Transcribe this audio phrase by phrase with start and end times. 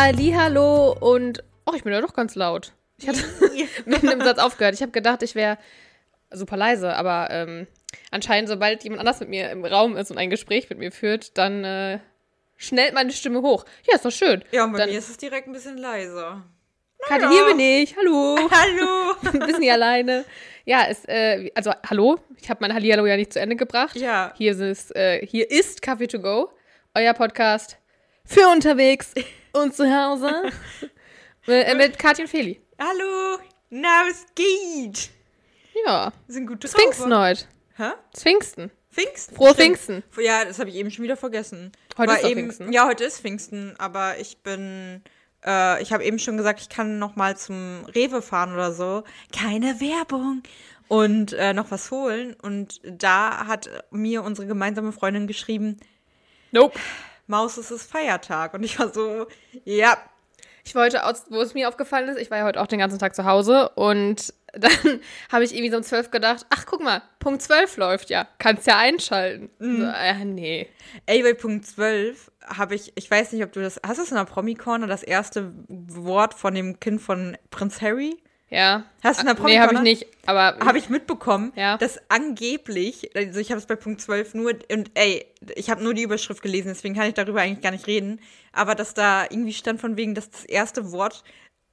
[0.00, 2.72] Hallo und oh, ich bin ja doch ganz laut.
[2.98, 3.18] Ich hatte
[3.84, 4.74] mitten im Satz aufgehört.
[4.74, 5.58] Ich habe gedacht, ich wäre
[6.30, 7.66] super leise, aber ähm,
[8.12, 11.36] anscheinend, sobald jemand anders mit mir im Raum ist und ein Gespräch mit mir führt,
[11.36, 11.98] dann äh,
[12.56, 13.64] schnellt meine Stimme hoch.
[13.88, 14.44] Ja, ist doch schön.
[14.52, 16.44] Ja, und bei Dann- mir ist es direkt ein bisschen leiser.
[17.08, 17.96] Katja, hier bin ich.
[17.96, 18.38] Hallo.
[18.52, 19.14] Hallo!
[19.32, 20.24] Ein bisschen hier alleine.
[20.64, 22.20] Ja, ist, äh, also hallo.
[22.40, 23.96] Ich habe mein Hallihallo ja nicht zu Ende gebracht.
[23.96, 24.32] Ja.
[24.36, 26.52] Hier ist, es, äh, hier ist Kaffee to go,
[26.94, 27.78] euer Podcast
[28.24, 29.12] für unterwegs
[29.52, 30.50] und zu Hause.
[31.46, 32.60] äh, mit Katja und Feli.
[32.78, 33.38] Hallo!
[33.70, 35.10] Na, es geht!
[35.86, 36.12] Ja.
[36.26, 36.72] Sind gut drauf.
[36.72, 37.44] Pfingsten heute.
[37.76, 37.90] Hä?
[38.16, 38.70] Pfingsten.
[38.90, 39.36] Pfingsten?
[39.36, 39.78] Frohe Stimmt.
[39.78, 40.02] Pfingsten.
[40.20, 41.72] Ja, das habe ich eben schon wieder vergessen.
[41.96, 42.72] Heute War ist eben, Pfingsten.
[42.72, 45.02] Ja, heute ist Pfingsten, aber ich bin.
[45.44, 49.04] Äh, ich habe eben schon gesagt, ich kann noch mal zum Rewe fahren oder so.
[49.36, 50.42] Keine Werbung.
[50.88, 52.34] Und äh, noch was holen.
[52.34, 55.76] Und da hat mir unsere gemeinsame Freundin geschrieben,
[56.50, 56.78] Nope.
[57.28, 58.54] Maus, es ist Feiertag.
[58.54, 59.26] Und ich war so,
[59.64, 59.96] ja,
[60.64, 63.14] Ich wollte, wo es mir aufgefallen ist, ich war ja heute auch den ganzen Tag
[63.14, 67.42] zu Hause und dann habe ich irgendwie so um 12 gedacht, ach guck mal, Punkt
[67.42, 69.50] 12 läuft ja, kannst ja einschalten.
[69.58, 70.68] So, äh, nee.
[71.06, 74.10] Ey, bei Punkt 12 habe ich, ich weiß nicht, ob du das, hast du es
[74.10, 78.16] in der Promi-Corner, das erste Wort von dem Kind von Prinz Harry?
[78.50, 78.84] Ja.
[79.02, 81.76] Hast du in der Nee, habe ich nicht, aber Habe ich mitbekommen, Ja.
[81.76, 85.92] dass angeblich, also ich habe es bei Punkt 12 nur, und ey, ich habe nur
[85.94, 88.20] die Überschrift gelesen, deswegen kann ich darüber eigentlich gar nicht reden,
[88.52, 91.24] aber dass da irgendwie stand von wegen, dass das erste Wort,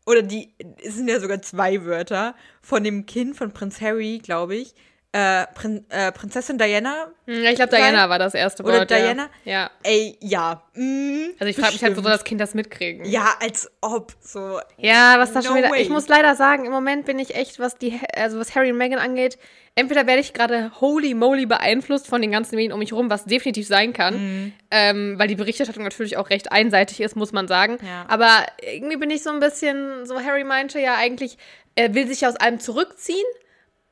[0.06, 0.54] oder die,
[0.84, 4.74] es sind ja sogar zwei Wörter, von dem Kind von Prinz Harry, glaube ich,
[5.18, 8.90] äh, Prin, äh, Prinzessin Diana, Hm, Ja, ich glaube, Diana war das erste Oder Wort.
[8.90, 9.30] Diana?
[9.46, 9.52] Ja.
[9.54, 9.70] ja.
[9.84, 10.62] ey, ja.
[10.74, 13.06] Mm, Also ich frage mich halt, wo soll das Kind das mitkriegen?
[13.06, 14.60] Ja, als ob, so.
[14.78, 15.72] Ja, was da schon No wieder.
[15.72, 15.82] way.
[15.82, 18.78] Ich muss leider sagen, im Moment bin ich echt, was die, also was Harry und
[18.78, 19.38] Meghan angeht,
[19.76, 23.24] entweder werde ich gerade holy moly beeinflusst von den ganzen Medien um mich rum, was
[23.26, 24.54] definitiv sein kann, Mhm.
[24.72, 27.78] ähm, weil die Berichterstattung natürlich auch recht einseitig ist, muss man sagen.
[27.86, 28.06] Ja.
[28.10, 31.38] Aber irgendwie bin ich so ein bisschen, so Harry meinte ja eigentlich,
[31.76, 33.26] er will sich aus allem zurückziehen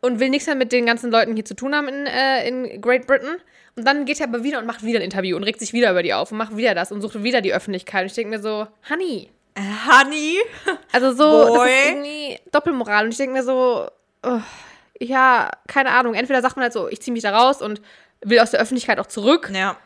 [0.03, 2.81] und will nichts mehr mit den ganzen Leuten hier zu tun haben in, äh, in
[2.81, 3.37] Great Britain.
[3.75, 5.89] Und dann geht er aber wieder und macht wieder ein Interview und regt sich wieder
[5.91, 8.01] über die auf und macht wieder das und sucht wieder die Öffentlichkeit.
[8.01, 10.37] Und ich denke mir so, Honey, Äh, Honey.
[10.91, 13.05] also so, das ist irgendwie Doppelmoral.
[13.05, 13.87] Und ich denke mir so,
[14.23, 14.39] oh,
[14.99, 16.13] ja, keine Ahnung.
[16.15, 17.81] Entweder sagt man halt so, ich ziehe mich da raus und
[18.21, 19.51] will aus der Öffentlichkeit auch zurück.
[19.53, 19.77] Ja.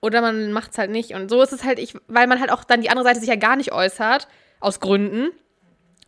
[0.00, 1.12] Oder man macht es halt nicht.
[1.14, 3.28] Und so ist es halt, ich, weil man halt auch dann die andere Seite sich
[3.28, 4.26] ja gar nicht äußert,
[4.60, 5.30] aus Gründen.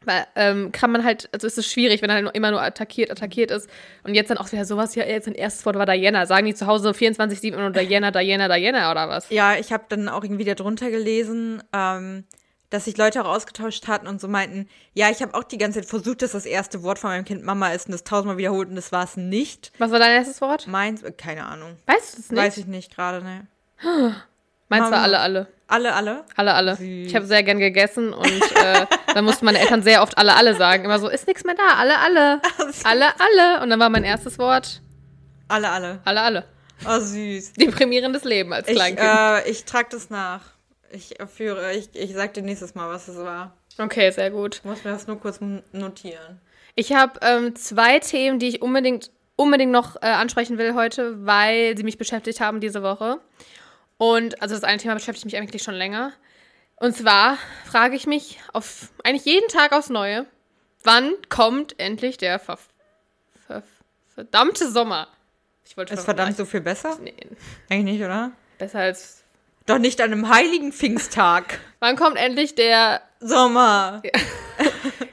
[0.05, 3.11] Weil, ähm, kann man halt, also ist es schwierig, wenn er halt immer nur attackiert,
[3.11, 3.69] attackiert ist.
[4.03, 6.27] Und jetzt dann auch wieder sowas, ja, jetzt ein erstes Wort war Diana.
[6.27, 9.31] Sagen die zu Hause 24-7 immer nur Diana, Diana, Diana oder was?
[9.31, 12.25] Ja, ich habe dann auch irgendwie darunter gelesen, ähm,
[12.71, 15.81] dass sich Leute auch ausgetauscht hatten und so meinten, ja, ich habe auch die ganze
[15.81, 18.69] Zeit versucht, dass das erste Wort von meinem Kind Mama ist und das tausendmal wiederholt
[18.69, 19.73] und das war es nicht.
[19.79, 20.67] Was war dein erstes Wort?
[20.67, 21.77] Meins, äh, keine Ahnung.
[21.87, 22.43] Weißt du es nicht?
[22.43, 23.47] Weiß ich nicht gerade, ne.
[24.69, 25.47] Meins war alle, alle.
[25.67, 26.25] Alle, alle?
[26.37, 26.77] Alle, alle.
[26.77, 27.07] Süß.
[27.07, 30.55] Ich habe sehr gern gegessen und äh, dann mussten meine Eltern sehr oft alle, alle
[30.55, 30.85] sagen.
[30.85, 32.41] Immer so, ist nichts mehr da, alle, alle.
[32.85, 33.63] Alle, alle.
[33.63, 34.81] Und dann war mein erstes Wort,
[35.49, 36.01] Alle, alle.
[36.05, 36.45] alle, alle.
[36.87, 37.55] Oh, süß.
[37.55, 39.09] Deprimierendes Leben als Ich, Kleinkind.
[39.09, 40.43] äh, ich trage das nach.
[40.91, 43.57] Ich führe, ich, ich sag dir nächstes Mal, was es war.
[43.79, 44.57] okay, sehr gut.
[44.57, 45.41] Ich muss mir das nur kurz
[45.73, 46.41] notieren.
[46.75, 51.77] Ich habe ähm, zwei Themen, die ich unbedingt, unbedingt noch äh, ansprechen will heute, weil
[51.77, 53.19] sie mich beschäftigt haben diese Woche.
[53.99, 56.13] Und also das eine Thema beschäftigt mich eigentlich schon länger.
[56.77, 60.27] Und zwar frage ich mich auf eigentlich jeden Tag aufs Neue,
[60.83, 62.59] wann kommt endlich der ver
[63.47, 63.63] ver
[64.15, 65.09] verdammte Sommer?
[65.65, 66.99] Ich wollte Ist verdammt so viel besser?
[67.01, 67.15] Nee,
[67.71, 68.33] Eigentlich nicht, oder?
[68.59, 69.23] besser als.
[69.67, 71.59] Doch nicht an einem heiligen Pfingsttag.
[71.81, 73.01] Wann kommt endlich der.
[73.21, 74.03] Sommer.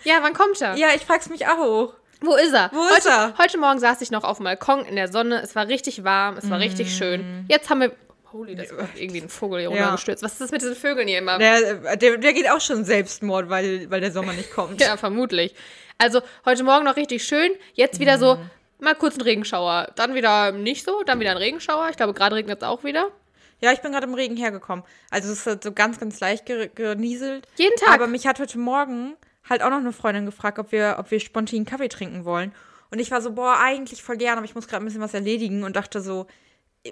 [0.04, 0.76] Ja, wann kommt er?
[0.76, 1.94] Ja, ich frag's mich auch.
[2.22, 2.70] Wo ist er?
[2.74, 3.34] Wo heute, ist er?
[3.38, 5.42] Heute Morgen saß ich noch auf dem Balkon in der Sonne.
[5.42, 6.62] Es war richtig warm, es war Mm.
[6.62, 7.46] richtig schön.
[7.48, 7.96] Jetzt haben wir.
[8.34, 9.76] Holy, das war irgendwie ein Vogel hier Ja.
[9.76, 10.24] runtergestürzt.
[10.24, 11.38] Was ist das mit diesen Vögeln hier immer?
[11.38, 14.80] Der, der, der geht auch schon Selbstmord, weil, weil der Sommer nicht kommt.
[14.82, 15.54] Ja, vermutlich.
[15.98, 17.52] Also heute Morgen noch richtig schön.
[17.74, 18.84] Jetzt wieder so Mm.
[18.86, 19.92] mal kurz ein Regenschauer.
[19.96, 21.90] Dann wieder nicht so, dann wieder ein Regenschauer.
[21.90, 23.10] Ich glaube, gerade regnet es auch wieder.
[23.60, 24.84] Ja, ich bin gerade im Regen hergekommen.
[25.12, 27.48] Also es hat so ganz, ganz leicht ge genieselt.
[27.58, 27.94] Jeden Tag.
[27.94, 29.14] Aber mich hat heute Morgen
[29.48, 32.54] halt auch noch eine Freundin gefragt, ob wir, ob wir spontan Kaffee trinken wollen.
[32.90, 35.14] Und ich war so, boah, eigentlich voll gern, aber ich muss gerade ein bisschen was
[35.14, 36.26] erledigen und dachte so,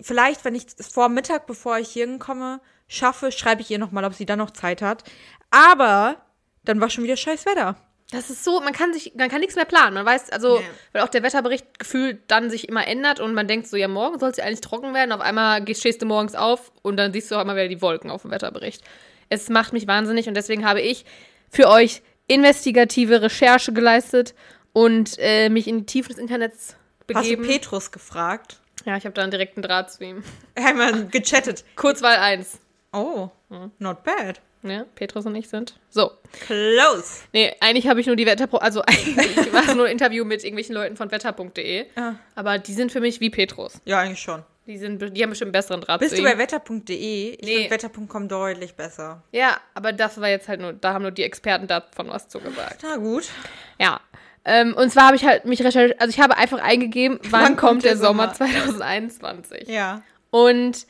[0.01, 4.06] vielleicht, wenn ich es vor Mittag, bevor ich hier hinkomme, schaffe, schreibe ich ihr nochmal,
[4.06, 5.03] ob sie dann noch Zeit hat.
[5.51, 6.18] Aber
[6.63, 7.75] dann war schon wieder scheiß Wetter.
[8.12, 9.94] Das ist so, man kann sich, man kann nichts mehr planen.
[9.94, 10.65] Man weiß, also, Nee.
[10.94, 14.18] weil auch der Wetterbericht gefühlt dann sich immer ändert und man denkt so, ja, morgen
[14.19, 15.12] soll es ja eigentlich trocken werden.
[15.12, 18.09] Auf einmal stehst du morgens auf und dann siehst du auch immer wieder die Wolken
[18.09, 18.83] auf dem Wetterbericht.
[19.30, 21.06] Es macht mich wahnsinnig und deswegen habe ich
[21.51, 24.33] für euch investigative Recherche geleistet
[24.74, 26.75] und äh, mich in die Tiefen des Internets
[27.13, 27.44] Hast du begeben.
[27.47, 28.59] Petrus gefragt?
[28.89, 30.24] Ja, ich habe da einen direkten Draht zu ihm.
[30.56, 31.63] Einmal gechattet.
[31.75, 32.59] Kurzwahl 1.
[32.91, 33.30] Oh,
[33.77, 34.41] not bad.
[34.63, 35.80] Ja, Petrus und ich sind.
[35.89, 36.12] So.
[36.47, 37.21] Close.
[37.31, 38.57] Nee, eigentlich habe ich nur die Wetterpro.
[38.57, 41.86] Also eigentlich war es nur ein Interview mit irgendwelchen Leuten von wetter.de.
[41.95, 42.15] Ah.
[42.36, 43.80] Aber die sind für mich wie Petrus.
[43.86, 44.44] Ja, eigentlich schon.
[44.65, 46.33] Die, sind, die haben bestimmt einen besseren Draht Bist zu du ihm.
[46.33, 47.30] bei wetter.de?
[47.36, 47.56] Ich Nee.
[47.56, 49.24] finde wetter.com deutlich besser.
[49.31, 52.80] Ja, aber das war jetzt halt nur, da haben nur die Experten davon was zugesagt.
[52.83, 53.30] Na gut.
[53.80, 54.01] Ja.
[54.51, 57.84] Ähm, und zwar habe ich halt mich recherchiert, also ich habe einfach eingegeben, wann, kommt
[57.84, 58.51] der, Sommer, Sommer?
[58.51, 59.68] 2021.
[59.68, 60.01] Ja.
[60.31, 60.88] Und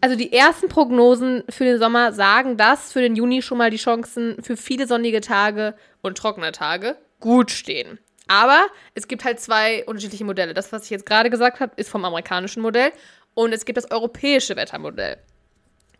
[0.00, 3.78] also die ersten Prognosen für den Sommer sagen, dass für den Juni schon mal die
[3.78, 7.98] Chancen für viele sonnige Tage und trockene Tage gut stehen.
[8.28, 8.64] Aber
[8.94, 10.54] es gibt halt zwei unterschiedliche Modelle.
[10.54, 12.92] Das, was ich jetzt gerade gesagt habe, ist vom amerikanischen Modell
[13.34, 15.16] und es gibt das europäische Wettermodell.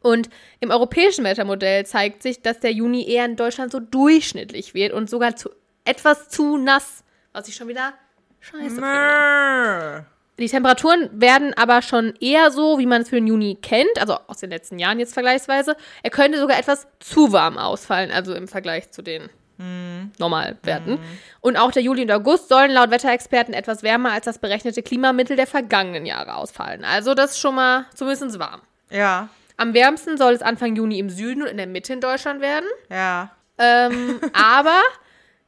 [0.01, 0.31] Und
[0.61, 5.11] im europäischen Wettermodell zeigt sich, dass der Juni eher in Deutschland so durchschnittlich wird und
[5.11, 5.51] sogar zu,
[5.91, 7.93] etwas zu nass, was ich schon wieder
[8.41, 10.07] scheiße finde.
[10.39, 14.19] Die Temperaturen werden aber schon eher so, wie man es für den Juni kennt, also
[14.27, 15.77] aus den letzten Jahren jetzt vergleichsweise.
[16.03, 19.29] Er könnte sogar etwas zu warm ausfallen, also im Vergleich zu den
[20.19, 20.99] Normalwerten.
[21.43, 25.37] Und auch der Juli und August sollen laut Wetterexperten etwas wärmer als das berechnete Klimamittel
[25.37, 26.83] der vergangenen Jahre ausfallen.
[26.83, 28.63] Also das ist schon mal zumindest warm.
[28.91, 29.29] Ja.
[29.59, 32.65] Am wärmsten soll es Anfang Juni im Süden und in der Mitte in Deutschland werden.
[32.89, 33.33] Ja.
[33.59, 34.81] Ähm, aber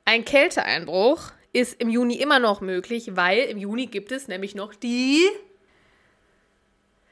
[0.05, 1.21] ein Kälteeinbruch
[1.53, 5.21] ist im Juni immer noch möglich, weil im Juni gibt es nämlich noch die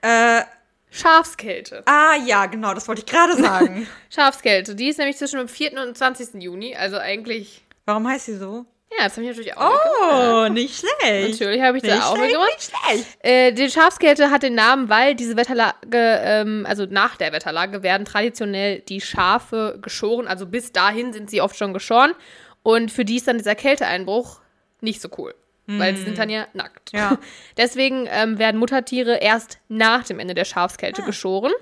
[0.03, 0.43] Äh,
[0.91, 1.83] Schafskälte.
[1.87, 3.87] ah, ja, genau, das wollte ich gerade sagen.
[4.11, 5.81] Schafskälte, die ist nämlich zwischen dem 4.
[5.81, 6.43] und 20.
[6.43, 7.63] Juni, also eigentlich.
[7.87, 8.65] Warum heißt sie so?
[8.99, 9.79] Ja, das habe ich natürlich auch.
[10.03, 11.31] Oh, nicht schlecht.
[11.39, 12.51] Natürlich habe ich Nicht da auch schlecht, mitgemacht.
[12.57, 13.19] nicht schlecht.
[13.21, 18.05] Äh, die Schafskälte hat den Namen, weil diese Wetterlage, ähm, also nach der Wetterlage, werden
[18.05, 20.27] traditionell die Schafe geschoren.
[20.27, 22.15] Also bis dahin sind sie oft schon geschoren.
[22.63, 24.41] Und für die ist dann dieser Kälteeinbruch
[24.81, 25.35] nicht so cool.
[25.67, 26.91] Weil sie sind dann ja nackt.
[26.93, 27.17] Ja.
[27.57, 31.53] Deswegen ähm, werden Muttertiere erst nach dem Ende der Schafskälte geschoren.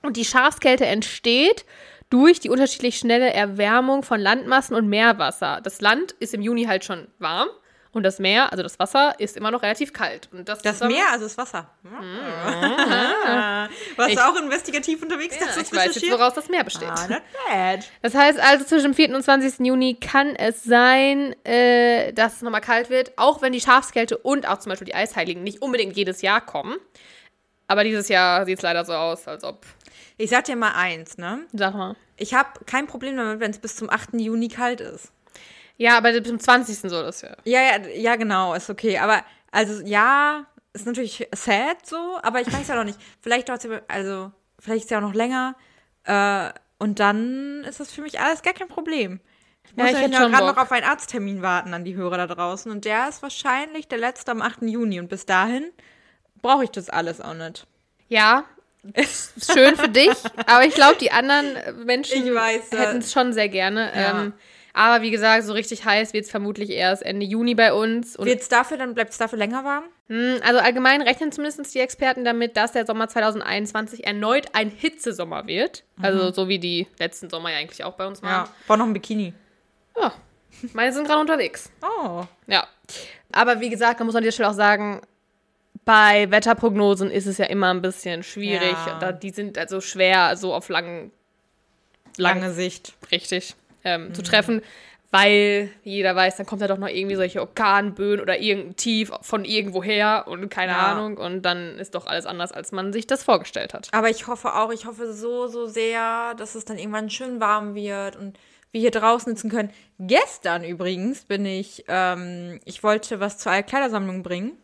[0.00, 1.66] Und die Schafskälte entsteht
[2.08, 5.60] durch die unterschiedlich schnelle Erwärmung von Landmassen und Meerwasser.
[5.62, 7.48] Das Land ist im Juni halt schon warm
[7.94, 10.28] und das Meer, also das Wasser, ist immer noch relativ kalt.
[10.32, 11.70] Und das, Das zusammen- Meer, also das Wasser.
[13.96, 15.36] Warst Ich- du auch investigativ unterwegs?
[15.38, 16.88] Ja, ich weiß jetzt, woraus das Meer besteht.
[16.88, 17.88] Ah, not bad.
[18.02, 19.14] Das heißt also, zwischen dem 4.
[19.14, 19.64] und 20.
[19.66, 24.48] Juni kann es sein, äh, dass es nochmal kalt wird, auch wenn die Schafskälte und
[24.48, 26.76] auch zum Beispiel die Eisheiligen nicht unbedingt jedes Jahr kommen.
[27.66, 29.64] Aber dieses Jahr sieht es leider so aus, als ob.
[30.16, 31.40] Ich sag dir mal eins, ne?
[31.52, 31.96] Sag mal.
[32.16, 34.20] Ich habe kein Problem damit, wenn es bis zum 8.
[34.20, 35.10] Juni kalt ist.
[35.76, 36.78] Ja, aber bis zum 20.
[36.78, 37.36] so das ja.
[37.44, 38.98] Ja, ja, ja, genau, ist okay.
[38.98, 42.98] Aber, also, ja, ist natürlich sad so, aber ich weiß ja noch nicht.
[43.20, 45.56] Vielleicht dauert es ja, also, vielleicht ist ja auch noch länger.
[46.04, 49.20] Äh, und dann ist das für mich alles gar kein Problem.
[49.64, 52.26] Ich Ja, muss ich ja, gerade noch auf einen Arzttermin warten an die Hörer da
[52.26, 52.70] draußen.
[52.70, 54.62] Und der ist wahrscheinlich der letzte am 8.
[54.62, 55.00] Juni.
[55.00, 55.70] Und bis dahin
[56.42, 57.66] brauche ich das alles auch nicht.
[58.08, 58.44] Ja,
[58.92, 60.12] ist schön für dich,
[60.46, 62.46] aber ich glaube, die anderen äh, Menschen ja.
[62.46, 63.90] hätten es schon sehr gerne.
[63.94, 64.20] Ja.
[64.22, 64.32] Ähm,
[64.74, 68.16] aber wie gesagt, so richtig heiß wird es vermutlich erst Ende Juni bei uns.
[68.16, 69.84] Und Wird's dafür, dann bleibt es dafür länger warm?
[70.08, 75.46] Hm, Also allgemein rechnen zumindest die Experten damit, dass der Sommer 2021 erneut ein Hitzesommer
[75.46, 75.84] wird.
[76.02, 78.26] Also so wie die letzten Sommer ja eigentlich auch bei uns Ja.
[78.26, 78.48] waren.
[78.66, 79.32] Brauch noch ein Bikini.
[79.96, 80.12] Ja.
[80.72, 81.70] Meine sind gerade unterwegs.
[81.82, 82.24] Oh.
[82.48, 82.66] Ja.
[83.32, 85.00] Aber wie gesagt, da muss man an dieser Stelle auch sagen,
[85.84, 88.76] bei Wetterprognosen ist es ja immer ein bisschen schwierig.
[88.86, 88.98] Ja.
[88.98, 91.10] Da, die sind also schwer so auf langen,
[92.16, 92.94] lang, Lange Sicht.
[93.12, 93.54] richtig
[93.84, 94.14] ähm, Mhm.
[94.14, 94.62] zu treffen,
[95.10, 99.44] weil jeder weiß, dann kommt ja doch noch irgendwie solche Orkanböen oder irgendein Tief von
[99.44, 100.92] irgendwoher und keine Ja.
[100.92, 103.88] Ahnung und dann ist doch alles anders, als man sich das vorgestellt hat.
[103.92, 107.74] Aber ich hoffe auch, ich hoffe so, so sehr, dass es dann irgendwann schön warm
[107.76, 108.36] wird und
[108.72, 109.70] wir hier draußen sitzen können.
[110.00, 114.58] Gestern übrigens bin ich, ähm, ich wollte was zur Altkleidersammlung bringen.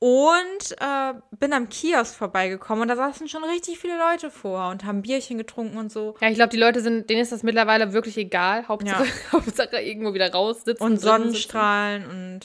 [0.00, 4.84] Und äh, bin am Kiosk vorbeigekommen und da saßen schon richtig viele Leute vor und
[4.84, 6.14] haben Bierchen getrunken und so.
[6.20, 8.68] Ja, ich glaube, die Leute sind, denen ist das mittlerweile wirklich egal.
[8.68, 10.84] Hauptsache, Hauptsache irgendwo wieder raus sitzen.
[10.84, 12.40] Und Sonnenstrahlen und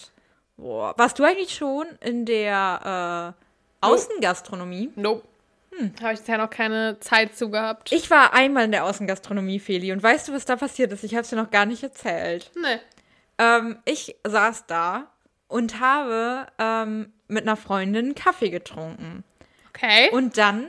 [0.57, 0.95] boah.
[0.97, 3.35] Warst du eigentlich schon in der
[3.81, 4.87] äh, Außengastronomie?
[4.87, 5.01] Sitzen.
[5.01, 5.27] Nope.
[6.01, 7.91] Habe ich bisher noch keine Zeit zu gehabt.
[7.91, 11.03] Ich war einmal in der Außengastronomie, Feli, und weißt du, was da passiert ist?
[11.03, 12.51] Ich habe es dir noch gar nicht erzählt.
[12.55, 12.79] nee.
[13.39, 15.07] Ähm, ich saß da
[15.53, 19.23] und habe ähm, mit einer Freundin Kaffee getrunken.
[19.69, 20.09] Okay.
[20.09, 20.65] Und dann,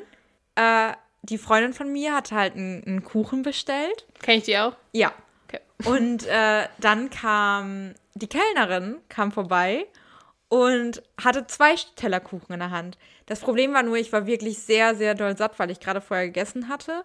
[0.56, 4.06] äh, die Freundin von mir hatte halt einen, einen Kuchen bestellt.
[4.20, 4.76] Kenn ich die auch?
[4.92, 5.10] Ja.
[5.48, 5.60] Okay.
[5.86, 9.86] Und äh, dann kam die Kellnerin, kam vorbei
[10.48, 12.98] und hatte zwei Teller Kuchen in der Hand.
[13.24, 16.26] Das Problem war nur, ich war wirklich sehr, sehr doll satt, weil ich gerade vorher
[16.26, 17.04] gegessen hatte.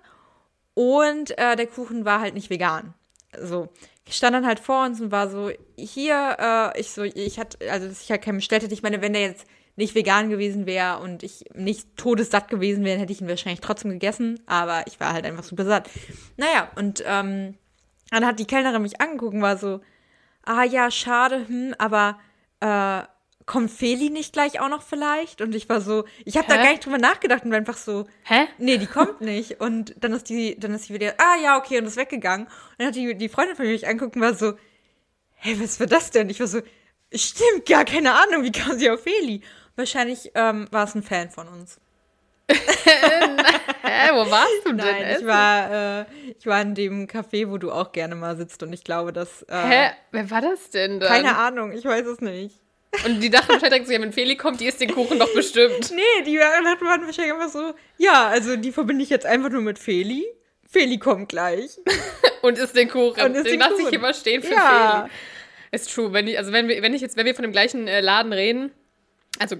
[0.73, 2.93] Und äh, der Kuchen war halt nicht vegan.
[3.37, 3.69] So,
[4.05, 7.57] ich stand dann halt vor uns und war so, hier, äh, ich so, ich hatte,
[7.69, 8.73] also dass ich halt keinen bestellt hätte.
[8.73, 9.45] Ich meine, wenn der jetzt
[9.75, 13.91] nicht vegan gewesen wäre und ich nicht todessatt gewesen wäre, hätte ich ihn wahrscheinlich trotzdem
[13.91, 14.39] gegessen.
[14.45, 15.89] Aber ich war halt einfach super satt.
[16.37, 17.55] Naja, und ähm,
[18.11, 19.79] dann hat die Kellnerin mich angeguckt und war so,
[20.43, 22.19] ah ja, schade, hm, aber
[22.59, 23.03] äh,
[23.49, 25.41] kommt Feli nicht gleich auch noch vielleicht?
[25.41, 26.63] Und ich war so, ich habe da Hä?
[26.63, 28.47] gar nicht drüber nachgedacht und war einfach so, Hä?
[28.59, 29.59] nee, die kommt nicht.
[29.59, 32.45] Und dann ist die, dann ist sie wieder, ah ja, okay, und ist weggegangen.
[32.45, 34.53] Und dann hat die, die Freundin von mir mich angeguckt und war so,
[35.33, 36.29] hey, was war das denn?
[36.29, 36.61] Ich war so,
[37.11, 39.41] stimmt, gar keine Ahnung, wie kam sie auf Feli?
[39.75, 41.79] Wahrscheinlich ähm, war es ein Fan von uns.
[42.49, 44.77] Hä, wo warst du denn?
[44.77, 46.05] Nein, ich war, äh,
[46.37, 49.41] ich war in dem Café, wo du auch gerne mal sitzt und ich glaube, dass.
[49.43, 49.89] Äh, Hä?
[50.11, 51.09] Wer war das denn dann?
[51.09, 52.59] Keine Ahnung, ich weiß es nicht.
[53.05, 55.31] Und die dachten wahrscheinlich direkt so, ja, wenn Feli kommt, die isst den Kuchen doch
[55.33, 55.91] bestimmt.
[55.91, 56.65] Nee, die waren
[57.05, 60.25] wahrscheinlich einfach so, ja, also die verbinde ich jetzt einfach nur mit Feli.
[60.67, 61.79] Feli kommt gleich.
[62.41, 63.23] Und isst den Kuchen.
[63.23, 65.07] Und isst den den lasse ich immer stehen für Ja.
[65.07, 65.11] Feli.
[65.71, 66.13] Ist true.
[66.13, 68.33] Wenn ich, also wenn wir, wenn ich jetzt, wenn wir von dem gleichen äh, Laden
[68.33, 68.71] reden,
[69.37, 69.57] also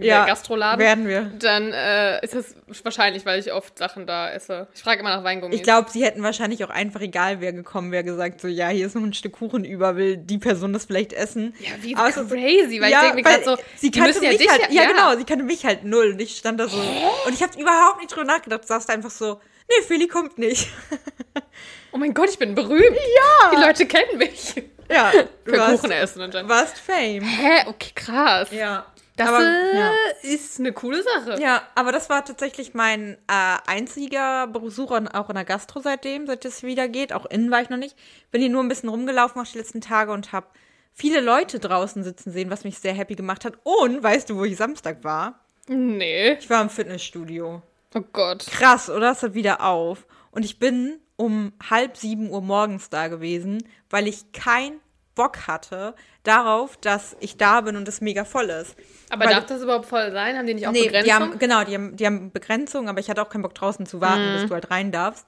[0.00, 1.30] Ja, Gastroladen, werden wir.
[1.38, 4.68] dann äh, ist das wahrscheinlich, weil ich oft Sachen da esse.
[4.74, 5.56] Ich frage immer nach Weingummis.
[5.56, 8.86] Ich glaube, sie hätten wahrscheinlich auch einfach, egal wer gekommen wäre, gesagt, so, ja, hier
[8.86, 11.54] ist noch ein Stück Kuchen über, will die Person das vielleicht essen.
[11.60, 14.24] ja, wie Aber crazy, weil ja, ich denke mir gerade so, sie die kannte müssen
[14.24, 16.60] ja mich dich halt, ja, ja, genau, sie kannte mich halt null und ich stand
[16.60, 20.06] da so und ich habe überhaupt nicht drüber nachgedacht, du saßt einfach so, nee, Feli
[20.08, 20.68] kommt nicht.
[21.92, 22.94] Oh mein Gott, ich bin berühmt.
[22.94, 23.50] Ja.
[23.56, 24.54] Die Leute kennen mich.
[24.90, 25.10] ja,
[25.46, 26.50] Für warst, Kuchen essen anscheinend.
[26.50, 27.22] warst Fame.
[27.24, 27.64] Hä?
[27.68, 28.50] Okay, krass.
[28.50, 28.84] Ja.
[29.16, 29.92] Das aber, äh, ja.
[30.22, 31.40] ist eine coole Sache.
[31.40, 36.44] ja, aber das war tatsächlich mein äh, einziger Besuch auch in der Gastro seitdem, seit
[36.44, 37.12] es wieder geht.
[37.14, 37.96] Auch innen war ich noch nicht.
[38.30, 40.46] Bin hier nur ein bisschen rumgelaufen auch die letzten Tage und habe
[40.92, 43.54] viele Leute draußen sitzen sehen, was mich sehr happy gemacht hat.
[43.62, 45.40] Und weißt du, wo ich Samstag war?
[45.66, 46.32] Nee.
[46.32, 47.62] Ich war im Fitnessstudio.
[47.94, 48.46] Oh Gott.
[48.46, 49.12] Krass, oder?
[49.12, 50.06] Es hat wieder auf.
[50.30, 54.80] Und ich bin um halb sieben Uhr morgens da gewesen, weil ich keinen
[55.16, 58.76] Bock hatte darauf, dass ich da bin und es mega voll ist.
[59.10, 60.36] Aber Weil- darf das überhaupt voll sein?
[60.38, 61.04] Haben die nicht auch Nee, Begrenzung?
[61.06, 63.84] die haben, genau, die haben, die haben Begrenzung, aber ich hatte auch keinen Bock draußen
[63.86, 65.26] zu warten, bis du halt rein darfst.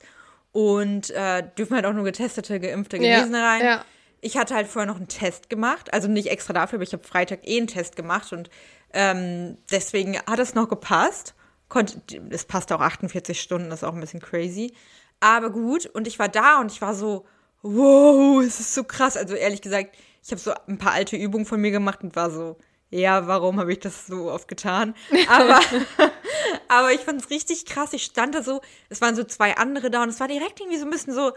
[0.52, 3.64] Und äh, dürfen halt auch nur getestete, geimpfte Ja, Genesene rein.
[3.64, 3.84] ja.
[4.20, 7.04] Ich hatte halt vorher noch einen Test gemacht, also nicht extra dafür, aber ich habe
[7.04, 8.50] Freitag eh einen Test gemacht und
[8.92, 11.34] ähm, deswegen hat es noch gepasst.
[11.68, 14.74] Konnte, es passte auch 48 Stunden, das ist auch ein bisschen crazy.
[15.20, 17.26] Aber gut, und ich war da und ich war so,
[17.62, 19.16] wow, es ist so krass.
[19.16, 22.30] Also ehrlich gesagt, ich habe so ein paar alte Übungen von mir gemacht und war
[22.30, 22.56] so,
[22.90, 24.94] ja, warum habe ich das so oft getan?
[25.28, 25.60] Aber,
[26.68, 27.92] aber ich fand es richtig krass.
[27.92, 30.78] Ich stand da so, es waren so zwei andere da und es war direkt irgendwie
[30.78, 31.32] so ein bisschen so,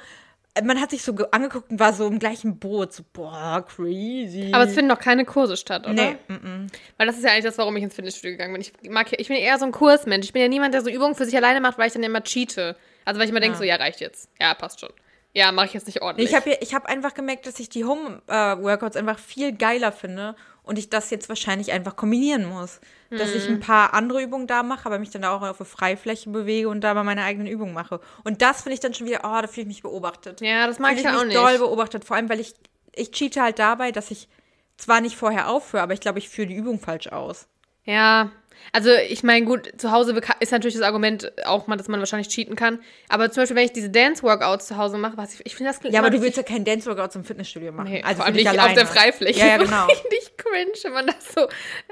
[0.64, 2.94] man hat sich so ge- angeguckt und war so im gleichen Boot.
[2.94, 4.52] So, boah, crazy.
[4.54, 5.94] Aber es finden noch keine Kurse statt, oder?
[5.94, 8.62] Nee, mm, Weil das ist ja eigentlich das, warum ich ins Fitnessstudio gegangen bin.
[8.62, 10.26] Ich, mag, ja- ich bin eher so ein Kursmensch.
[10.26, 12.22] Ich bin ja niemand, der so Übungen für sich alleine macht, weil ich dann immer
[12.24, 12.76] cheate.
[13.06, 14.30] Also weil ich immer denke, so, ja, reicht jetzt.
[14.40, 14.92] Ja, passt schon.
[15.34, 16.30] Ja, mache ich jetzt nicht ordentlich.
[16.30, 20.78] Ich habe ich hab einfach gemerkt, dass ich die Home-Workouts einfach viel geiler finde und
[20.78, 22.82] ich das jetzt wahrscheinlich einfach kombinieren muss.
[23.10, 26.30] Dass ich ein paar andere Übungen da mache, aber mich dann auch auf eine Freifläche
[26.30, 28.00] bewege und da mal meine eigenen Übungen mache.
[28.24, 30.40] Und das finde ich dann schon wieder, oh, da fühle ich mich beobachtet.
[30.40, 31.38] ja, das mag Fühle ich ja auch mich nicht.
[31.38, 32.54] doll beobachtet, vor allem, weil ich,
[32.96, 34.30] ich cheate halt dabei, dass ich
[34.78, 37.48] zwar nicht vorher aufhöre, aber ich glaube, ich führe die Übung falsch aus.
[37.84, 38.32] Ja,
[38.74, 42.30] also ich meine, gut, zu Hause ist natürlich das Argument auch mal, dass man wahrscheinlich
[42.30, 42.80] cheaten kann.
[43.10, 45.80] Aber zum Beispiel, wenn ich diese Dance-Workouts zu Hause mache, was ich, ich finde das
[45.80, 47.90] klingt Ja, aber du willst ja keinen Dance-Workout zum Fitnessstudio machen.
[47.92, 48.70] Nee, also vor allem nicht alleine.
[48.70, 49.40] auf der Freifläche.
[49.40, 49.86] Ja, ja, genau.
[49.88, 51.48] Richtig cringe, wenn man das so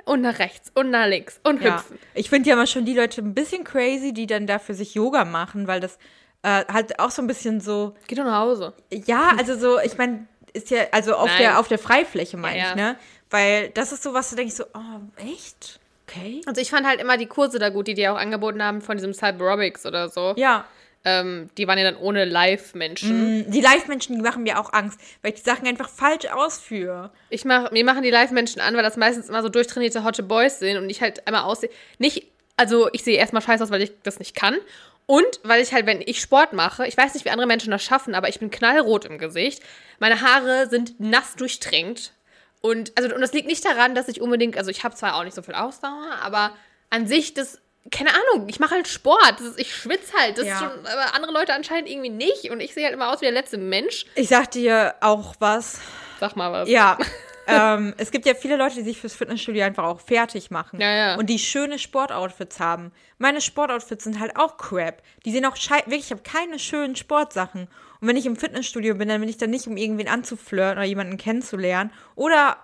[0.05, 1.77] und nach rechts und nach links und Ja.
[1.77, 1.99] hüpfen.
[2.13, 5.25] Ich finde ja immer schon die Leute ein bisschen crazy, die dann dafür sich Yoga
[5.25, 5.97] machen, weil das
[6.43, 8.73] äh, halt auch so ein bisschen so, Geh doch nach Hause.
[8.91, 11.37] ja, also so, ich meine, ist ja, also auf Nein.
[11.39, 12.69] der, auf der Freifläche meine Ja, ja.
[12.71, 12.95] ich, ne?
[13.29, 14.79] Weil das ist so was, du denkst so, oh,
[15.17, 15.79] echt?
[16.09, 16.41] Okay.
[16.45, 18.97] Also ich fand halt immer die Kurse da gut, die die auch angeboten haben von
[18.97, 20.33] diesem Cyberobics oder so.
[20.37, 20.65] Ja.
[21.05, 23.49] Ähm, die waren ja dann ohne Live-Menschen.
[23.49, 27.11] Die Live-Menschen, die machen mir auch Angst, weil ich die Sachen einfach falsch ausführe.
[27.29, 30.59] Ich mach, mir machen die Live-Menschen an, weil das meistens immer so durchtrainierte Hotte Boys
[30.59, 31.69] sind und ich halt einmal aussehe.
[31.99, 34.57] Nicht, also ich sehe erstmal scheiße aus, weil ich das nicht kann.
[35.05, 37.83] Und weil ich halt, wenn ich Sport mache, ich weiß nicht, wie andere Menschen das
[37.83, 39.63] schaffen, aber ich bin knallrot im Gesicht.
[39.99, 42.13] Meine Haare sind nass durchtränkt.
[42.61, 45.23] Und, also, und das liegt nicht daran, dass ich unbedingt, also ich habe zwar auch
[45.23, 46.51] nicht so viel Ausdauer, aber
[46.89, 47.59] an sich das,
[47.91, 49.39] keine Ahnung, ich mache halt Sport.
[49.39, 50.37] Ist, ich schwitze halt.
[50.37, 50.53] Das Ja.
[50.55, 52.49] ist schon, aber andere Leute anscheinend irgendwie nicht.
[52.51, 54.05] Und ich sehe halt immer aus wie der letzte Mensch.
[54.15, 55.79] Ich sag dir auch was.
[56.19, 56.67] Sag mal was.
[56.69, 56.97] Ja.
[57.49, 60.79] ähm, es gibt ja viele Leute, die sich fürs Fitnessstudio einfach auch fertig machen.
[60.79, 61.15] Ja, ja.
[61.15, 62.91] Und die schöne Sportoutfits haben.
[63.17, 65.01] Meine Sportoutfits sind halt auch crap.
[65.25, 67.67] Die sehen auch schei wirklich, ich habe keine schönen Sportsachen.
[68.01, 70.87] Und wenn ich im Fitnessstudio bin, dann bin ich da nicht, um irgendwen anzuflirten oder
[70.87, 72.57] jemanden kennenzulernen oder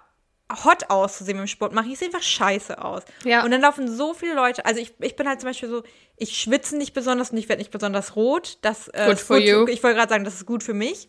[0.63, 1.91] hot auszusehen beim Sport machen.
[1.91, 3.03] Ich sehe einfach scheiße aus.
[3.23, 3.43] Ja.
[3.43, 5.83] Und dann laufen so viele Leute, also ich, ich bin halt zum Beispiel so,
[6.17, 8.59] ich schwitze nicht besonders und ich werde nicht besonders rot.
[8.61, 9.67] Das äh, ist for you.
[9.67, 11.07] Ich wollte gerade sagen, das ist gut für mich.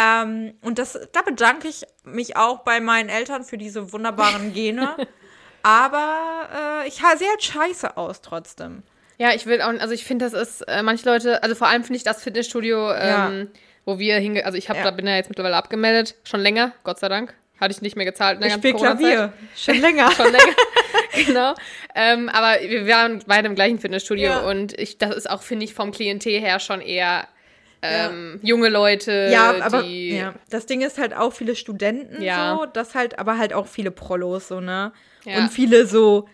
[0.00, 4.96] Ähm, und das, da bedanke ich mich auch bei meinen Eltern für diese wunderbaren Gene.
[5.62, 6.48] Aber
[6.84, 8.82] äh, ich sehe halt scheiße aus trotzdem.
[9.18, 11.84] Ja, ich will auch, also ich finde, das ist, äh, manche Leute, also vor allem
[11.84, 13.50] finde ich das Fitnessstudio, ähm,
[13.84, 14.84] wo wir hinge, also ich hab, Ja.
[14.84, 17.34] da bin ja jetzt mittlerweile abgemeldet, schon länger, Gott sei Dank.
[17.60, 18.72] Hatte ich nicht mehr gezahlt in der Ich spiele.
[18.74, 19.32] Klavier.
[19.54, 20.10] Schon länger.
[20.16, 20.54] Schon länger.
[21.26, 21.54] genau.
[21.94, 24.38] Ähm, aber wir waren beide im gleichen Fitnessstudio Ja.
[24.48, 27.28] und ich, das ist auch, finde ich, vom Klientel her schon eher
[27.82, 30.16] ähm, junge Leute, Ja, aber die.
[30.16, 30.34] ja.
[30.50, 32.56] das Ding ist halt auch viele Studenten Ja.
[32.58, 34.92] so, das halt, aber halt auch viele Prolos so, ne?
[35.24, 35.38] Ja.
[35.38, 36.28] Und viele so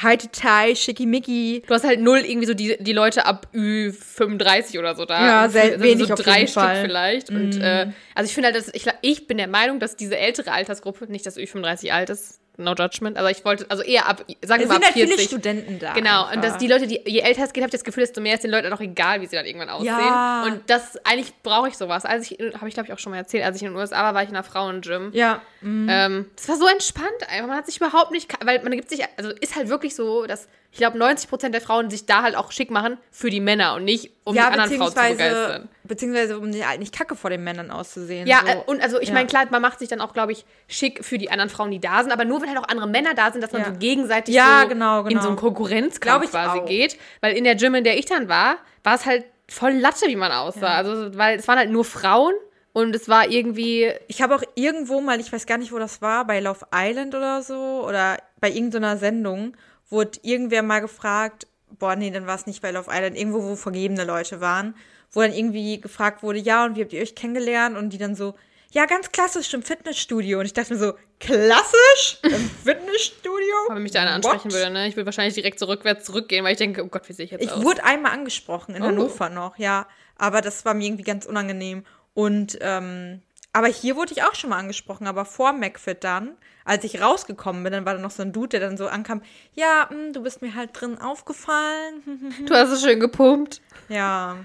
[0.00, 1.64] High-Detail, Schickimicki.
[1.66, 5.26] Du hast halt null irgendwie so die, die Leute ab Ü35 oder so da.
[5.26, 6.80] Ja, Also sel- so wenig auf drei jeden Stück Fall.
[6.80, 6.86] Mhm.
[6.86, 7.30] vielleicht.
[7.30, 10.52] Und äh, also ich finde halt, dass ich, ich bin der Meinung, dass diese ältere
[10.52, 14.60] Altersgruppe, nicht dass Ü35 alt ist, no judgment, aber ich wollte, also eher ab, sagen
[14.60, 15.26] wir Es mal sind ab halt viele 40.
[15.26, 15.94] Studenten da.
[15.94, 16.36] Genau, einfach.
[16.36, 18.34] und dass die Leute, die, je älter es geht, habe ich das Gefühl, desto mehr
[18.34, 19.88] ist den Leuten auch egal, wie sie dann irgendwann aussehen.
[19.88, 20.44] Ja.
[20.44, 22.04] Und das, eigentlich brauche ich sowas.
[22.04, 24.02] Als ich, habe ich glaube ich auch schon mal erzählt, als ich in den USA
[24.02, 25.10] war, war ich in einer Frauengym.
[25.12, 27.48] Ja, mm, Ähm, das war so entspannt einfach.
[27.48, 30.48] Man hat sich überhaupt nicht, weil man gibt sich, also ist halt wirklich so, dass
[30.72, 33.74] ich glaube 90 Prozent der Frauen sich da halt auch schick machen für die Männer
[33.74, 35.68] und nicht um ja die anderen Frauen zu begeistern.
[35.92, 38.26] Beziehungsweise um nicht, halt nicht kacke vor den Männern auszusehen.
[38.26, 38.46] Ja, so.
[38.46, 39.14] äh, und also ich Ja.
[39.14, 41.80] meine, klar, man macht sich dann auch, glaube ich, schick für die anderen Frauen, die
[41.80, 43.68] da sind, aber nur wenn halt auch andere Männer da sind, dass man Ja.
[43.72, 45.20] so gegenseitig Ja, so genau, in genau.
[45.20, 46.66] so einen Glaub Konkurrenzkampf ich quasi auch.
[46.66, 46.96] geht.
[47.20, 50.16] Weil in der Gym, in der ich dann war, war es halt voll Latte, wie
[50.16, 50.76] man aussah.
[50.76, 52.32] Also, weil es waren halt nur Frauen
[52.72, 56.00] und es war irgendwie, Ich habe auch irgendwo mal, ich weiß gar nicht, wo das
[56.00, 59.54] war, bei Love Island oder so, oder bei irgendeiner Sendung,
[59.90, 61.46] wurde irgendwer mal gefragt,
[61.78, 64.74] boah, nee, dann war es nicht bei Love Island, irgendwo, wo vergebene Leute waren,
[65.12, 67.76] wo dann irgendwie gefragt wurde, ja, und wie habt ihr euch kennengelernt?
[67.76, 68.34] Und die dann so,
[68.70, 70.38] ja, ganz klassisch im Fitnessstudio.
[70.40, 72.32] Und ich dachte mir so, klassisch im
[72.64, 73.54] Fitnessstudio?
[73.68, 74.52] wenn mich da einer ansprechen What?
[74.54, 74.88] würde, ne?
[74.88, 77.30] Ich würde wahrscheinlich direkt so rückwärts zurückgehen, weil ich denke, oh Gott, wie sehe ich
[77.30, 77.62] jetzt Ich aus?
[77.62, 78.86] wurde einmal angesprochen in Oh.
[78.86, 79.86] Hannover noch, ja.
[80.16, 81.84] Aber das war mir irgendwie ganz unangenehm.
[82.14, 83.20] Und, ähm,
[83.52, 87.62] aber hier wurde ich auch schon mal angesprochen, aber vor McFit dann, als ich rausgekommen
[87.64, 89.20] bin, dann war da noch so ein Dude, der dann so ankam,
[89.54, 92.34] ja, hm, du bist mir halt drin aufgefallen.
[92.46, 93.60] Du hast es schön gepumpt.
[93.90, 94.36] ja.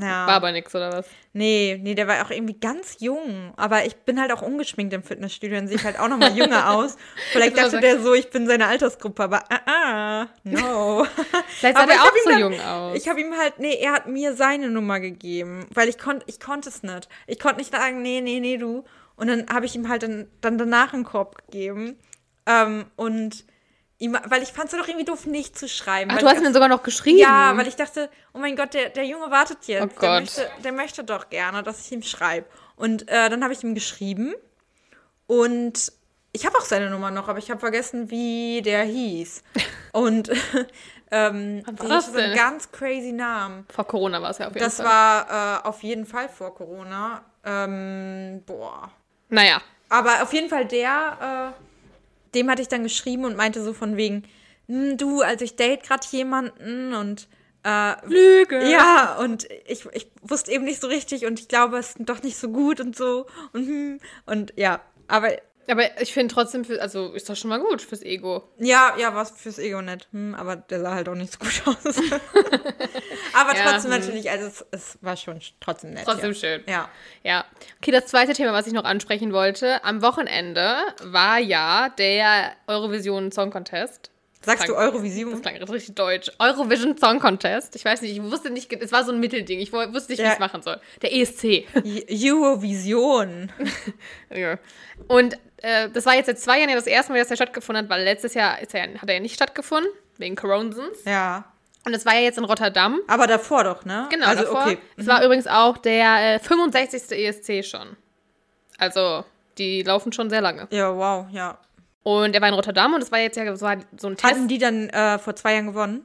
[0.00, 0.26] Ja.
[0.28, 1.06] War aber nix, oder was?
[1.32, 3.52] Nee, nee, der war auch irgendwie ganz jung.
[3.56, 6.36] Aber ich bin halt auch ungeschminkt im Fitnessstudio, dann sehe ich halt auch noch mal
[6.36, 6.96] jünger aus.
[7.32, 11.04] Vielleicht dachte der so, ich bin seine Altersgruppe, aber ah, ah no.
[11.58, 12.96] Vielleicht sah Aber der auch so dann- jung aus.
[12.96, 16.38] Ich habe ihm halt, nee, er hat mir seine Nummer gegeben, weil ich konnte, ich
[16.38, 17.08] konnte es nicht.
[17.26, 18.84] Ich konnte nicht sagen, nee, nee, nee, du.
[19.16, 21.98] Und dann habe ich ihm halt dann, dann danach einen Korb gegeben.
[22.46, 23.44] Ähm, und
[24.00, 26.10] weil ich fand es doch irgendwie doof, nicht zu schreiben.
[26.14, 27.18] Ach, du hast mir sogar noch geschrieben.
[27.18, 29.82] ja, weil ich dachte, oh mein Gott, der, der Junge wartet jetzt.
[29.82, 30.20] Oh Der, Gott.
[30.20, 32.46] möchte, der möchte doch gerne, dass ich ihm schreibe.
[32.76, 34.34] Und äh, dann habe ich ihm geschrieben
[35.26, 35.92] und
[36.32, 39.42] ich habe auch seine Nummer noch, aber ich habe vergessen, wie der hieß.
[39.92, 40.28] Und
[41.10, 42.36] ähm, der das hatte so denn?
[42.36, 43.66] ganz crazy Namen.
[43.74, 44.84] Vor Corona war es ja auf jeden Das Fall.
[44.86, 47.22] war äh, auf jeden Fall vor Corona.
[47.44, 48.90] Ähm, boah.
[49.30, 49.60] Naja.
[49.88, 51.67] Aber auf jeden Fall der, äh,
[52.34, 54.24] dem hatte ich dann geschrieben und meinte so von wegen,
[54.66, 57.28] "Hm, du, also ich date gerade jemanden und
[57.64, 58.70] äh, Lüge.
[58.70, 62.22] ja, und ich, ich wusste eben nicht so richtig und ich glaube, es ist doch
[62.22, 65.32] nicht so gut und so und hm, und ja, aber
[65.70, 68.48] Aber ich finde trotzdem, für, also ist doch schon mal gut fürs Ego.
[68.58, 71.62] ja, ja, was fürs Ego nett, hm, aber der sah halt auch nicht so gut
[71.66, 71.96] aus.
[73.34, 74.00] aber Ja, trotzdem hm.
[74.00, 76.04] natürlich, also es, es war schon trotzdem nett.
[76.04, 76.34] Trotzdem ja.
[76.34, 76.62] schön.
[76.66, 76.88] Ja.
[77.22, 77.44] Ja.
[77.80, 79.84] Okay, das zweite Thema, was ich noch ansprechen wollte.
[79.84, 84.10] Am Wochenende war ja der Eurovision Song Contest.
[84.40, 85.32] Sagst du Klang- Eurovision?
[85.32, 86.30] Das klang richtig deutsch.
[86.38, 87.74] Eurovision Song Contest.
[87.74, 89.58] Ich weiß nicht, ich wusste nicht, es war so ein Mittelding.
[89.58, 90.80] Ich wusste nicht, wie ich es machen soll.
[91.02, 91.66] Der ESC.
[92.08, 93.50] Eurovision.
[94.30, 94.58] ja.
[95.08, 97.84] Und äh, das war jetzt seit zwei Jahren ja das erste Mal, dass er stattgefunden
[97.84, 101.04] hat, weil letztes Jahr ist er, hat er ja nicht stattgefunden, wegen Coronasons.
[101.04, 101.44] Ja.
[101.86, 103.00] Und es war ja jetzt in Rotterdam.
[103.06, 104.06] Aber davor doch, ne?
[104.10, 104.62] Genau, also, davor.
[104.62, 104.78] okay.
[104.96, 107.10] Es war übrigens auch der äh, 65.
[107.12, 107.96] ESC schon.
[108.78, 109.24] Also,
[109.58, 110.68] die laufen schon sehr lange.
[110.70, 111.58] Ja, wow, ja.
[112.02, 114.32] Und er war in Rotterdam und es war jetzt ja so, ein- so ein Test.
[114.32, 116.04] Hatten die dann äh, vor zwei Jahren gewonnen?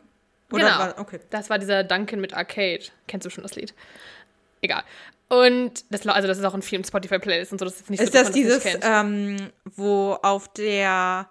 [0.51, 0.79] Oder Genau.
[0.79, 1.19] War, okay.
[1.29, 2.83] Das war dieser Duncan mit Arcade.
[3.07, 3.73] Kennst du schon das Lied?
[4.63, 4.83] Egal.
[5.27, 7.65] Und das, also das ist auch in vielen Spotify-Playlists und so.
[7.65, 8.83] Das ist nicht Ist so, das dieses, kennt.
[8.83, 11.27] ähm, wo auf der.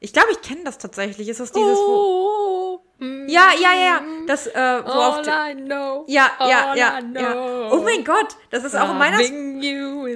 [0.00, 1.28] Ich glaube, ich kenne das tatsächlich.
[1.28, 2.80] Ist das dieses, wo.
[2.98, 4.02] oh, mm, Ja, ja, ja, ja.
[4.26, 5.50] Das, äh, wo auf all der.
[5.50, 6.04] I know.
[6.08, 7.20] Ja, ja, ja, I know.
[7.20, 7.70] ja.
[7.70, 9.20] Oh mein Gott, das ist auch in meiner.
[9.20, 10.08] You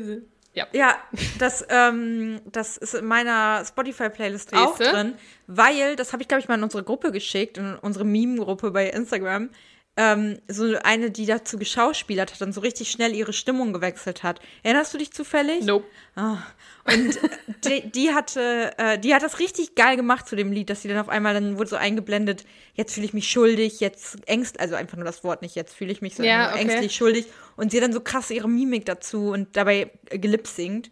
[0.52, 0.66] Ja.
[0.72, 0.96] Ja,
[1.38, 5.14] das, ähm, das ist in meiner Spotify-Playlist auch drin,
[5.46, 8.88] weil, das habe ich, glaube ich, mal in unsere Gruppe geschickt, in unsere Meme-Gruppe bei
[8.88, 9.50] Instagram,
[9.97, 14.41] ähm, so eine, die dazu geschauspielert hat und so richtig schnell ihre Stimmung gewechselt hat.
[14.63, 15.65] Erinnerst du dich zufällig?
[15.65, 15.87] Nope.
[16.15, 16.39] Ah.
[16.85, 17.19] Und
[17.65, 20.89] die, die hatte, äh, die hat das richtig geil gemacht zu dem Lied, dass sie
[20.89, 24.75] dann auf einmal, dann wurde so eingeblendet, jetzt fühle ich mich schuldig, jetzt ängst, also
[24.75, 26.61] einfach nur das Wort nicht, jetzt fühle ich mich so Ja, okay.
[26.61, 27.27] ängstlich schuldig.
[27.57, 30.91] Und sie hat dann so krass ihre Mimik dazu und dabei äh, gelipsingt.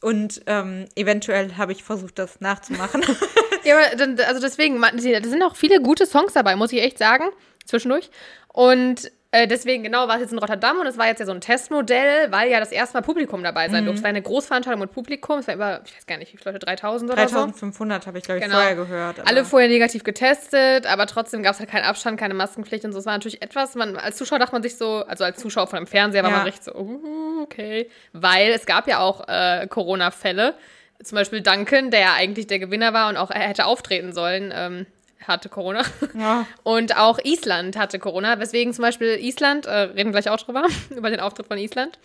[0.00, 3.02] Und ähm, eventuell habe ich versucht, das nachzumachen.
[3.64, 6.98] Ja, aber dann, also deswegen, da sind auch viele gute Songs dabei, muss ich echt
[6.98, 7.24] sagen,
[7.64, 8.10] zwischendurch.
[8.56, 11.32] Und äh, deswegen, genau, war es jetzt in Rotterdam und es war jetzt ja so
[11.32, 13.98] ein Testmodell, weil ja das erste Mal Publikum dabei sein durfte.
[13.98, 16.52] Es war eine Großveranstaltung mit Publikum, es war über, ich weiß gar nicht, wie viele
[16.52, 17.34] Leute, 3000 oder so.
[17.34, 18.56] 3500 habe ich, glaube ich, Genau.
[18.56, 19.28] vorher gehört.
[19.28, 22.98] Alle vorher negativ getestet, aber trotzdem gab es halt keinen Abstand, keine Maskenpflicht und so.
[23.00, 25.80] Es war natürlich etwas, man, als Zuschauer dachte man sich so, also als Zuschauer von
[25.80, 26.36] dem Fernseher war Ja.
[26.38, 27.90] man richtig so, uh, okay.
[28.14, 30.54] Weil es gab ja auch äh, Corona-Fälle.
[31.02, 34.50] Zum Beispiel Duncan, der ja eigentlich der Gewinner war und auch er hätte auftreten sollen,
[34.56, 34.86] ähm,
[35.28, 35.82] hatte Corona.
[36.14, 36.46] Ja.
[36.62, 41.10] Und auch Island hatte Corona, weswegen zum Beispiel Island, äh, reden gleich auch drüber, über
[41.10, 41.98] den Auftritt von Island,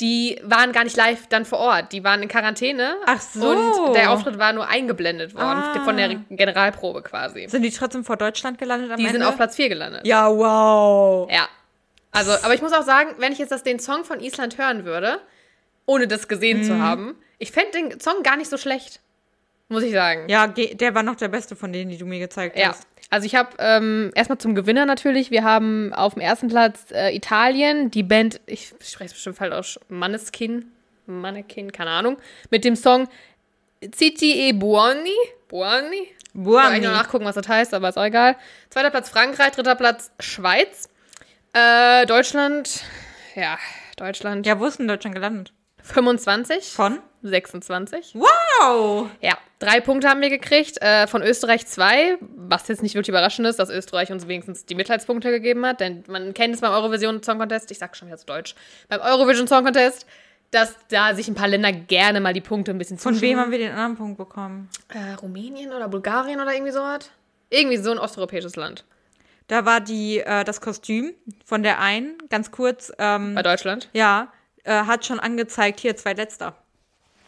[0.00, 1.92] die waren gar nicht live dann vor Ort.
[1.92, 2.94] Die waren in Quarantäne.
[3.06, 3.48] Ach so.
[3.50, 5.84] Und der Auftritt war nur eingeblendet worden Ah.
[5.84, 7.48] von der Generalprobe quasi.
[7.48, 9.18] Sind die trotzdem vor Deutschland gelandet am Die Ende?
[9.18, 10.06] sind auf Platz 4 gelandet.
[10.06, 11.28] Ja, wow.
[11.32, 11.48] Ja.
[12.12, 14.84] Also, aber ich muss auch sagen, wenn ich jetzt das, den Song von Island hören
[14.84, 15.18] würde,
[15.84, 16.64] ohne das gesehen Mhm.
[16.64, 19.00] zu haben, ich fände den Song gar nicht so schlecht.
[19.68, 20.28] Muss ich sagen.
[20.28, 22.68] Ja, der war noch der beste von denen, die du mir gezeigt Ja.
[22.70, 22.86] hast.
[23.10, 27.14] Also ich habe ähm, erstmal zum Gewinner natürlich, wir haben auf dem ersten Platz äh,
[27.14, 30.70] Italien, die Band, ich spreche es bestimmt falsch aus, Manneskin,
[31.06, 32.18] Mannequin, keine Ahnung,
[32.50, 33.08] mit dem Song
[33.94, 35.14] Citi e Buoni,
[35.48, 38.36] Buoni, Ich will eigentlich noch nachgucken, was das heißt, aber ist auch egal.
[38.68, 40.90] Zweiter Platz Frankreich, dritter Platz Schweiz.
[41.54, 42.82] Äh, Deutschland,
[43.34, 43.56] ja,
[43.96, 45.52] Deutschland Ja, wo ist denn Deutschland gelandet?
[45.88, 46.98] 25, Von?
[47.22, 48.14] 26.
[48.14, 49.08] Wow.
[49.20, 50.80] Ja, drei Punkte haben wir gekriegt.
[50.80, 54.74] Äh, von Österreich zwei, was jetzt nicht wirklich überraschend ist, dass Österreich uns wenigstens die
[54.74, 55.80] Mitleidspunkte gegeben hat.
[55.80, 58.54] Denn man kennt es beim Eurovision Song Contest, ich sag schon zu Deutsch,
[58.88, 60.06] beim Eurovision Song Contest,
[60.50, 63.50] dass da sich ein paar Länder gerne mal die Punkte ein bisschen Von wem haben
[63.50, 64.68] wir den anderen Punkt bekommen?
[64.88, 67.10] Äh, Rumänien oder Bulgarien oder irgendwie sowas?
[67.50, 68.84] Irgendwie so ein osteuropäisches Land.
[69.48, 73.88] Da war die, äh, das Kostüm von der einen, ganz kurz, ähm, Bei Deutschland.
[73.92, 74.30] ja,
[74.64, 76.56] äh, hat schon angezeigt, hier, zweitletzter.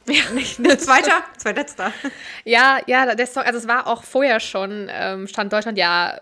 [0.07, 1.93] Ja, nicht, nicht zweiter, zweitletzter.
[2.45, 6.21] Ja, ja, der Song, also es war auch vorher schon, ähm, stand Deutschland ja,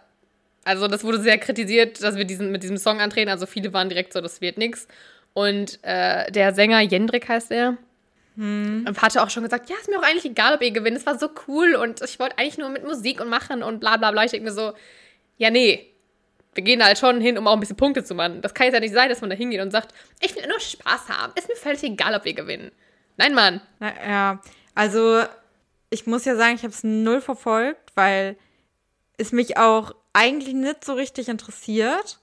[0.65, 3.31] also das wurde sehr kritisiert, dass wir diesen, mit diesem Song antreten.
[3.31, 4.87] Also viele waren direkt so, das wird nix.
[5.33, 7.79] Und äh, der Sänger Jendrik heißt er.
[9.01, 10.97] Hatte auch schon gesagt, ja, ist mir auch eigentlich egal, ob ihr gewinnt.
[10.97, 13.97] Es war so cool und ich wollte eigentlich nur mit Musik und machen und bla
[13.97, 14.25] bla bla.
[14.25, 14.75] Ich denke mir so,
[15.39, 15.93] ja, nee.
[16.59, 18.43] Wir gehen da halt schon hin, um auch ein bisschen Punkte zu machen.
[18.43, 20.59] Das kann jetzt ja nicht sein, dass man da hingeht und sagt, ich will nur
[20.59, 21.33] Spaß haben.
[21.37, 22.73] Ist mir völlig egal, ob wir gewinnen.
[23.17, 23.61] Nein, Mann.
[23.79, 24.43] Na, ja,
[24.75, 25.23] also
[25.89, 28.37] ich muss ja sagen, ich habe es null verfolgt, weil
[29.19, 32.19] es mich auch eigentlich nicht so richtig interessiert,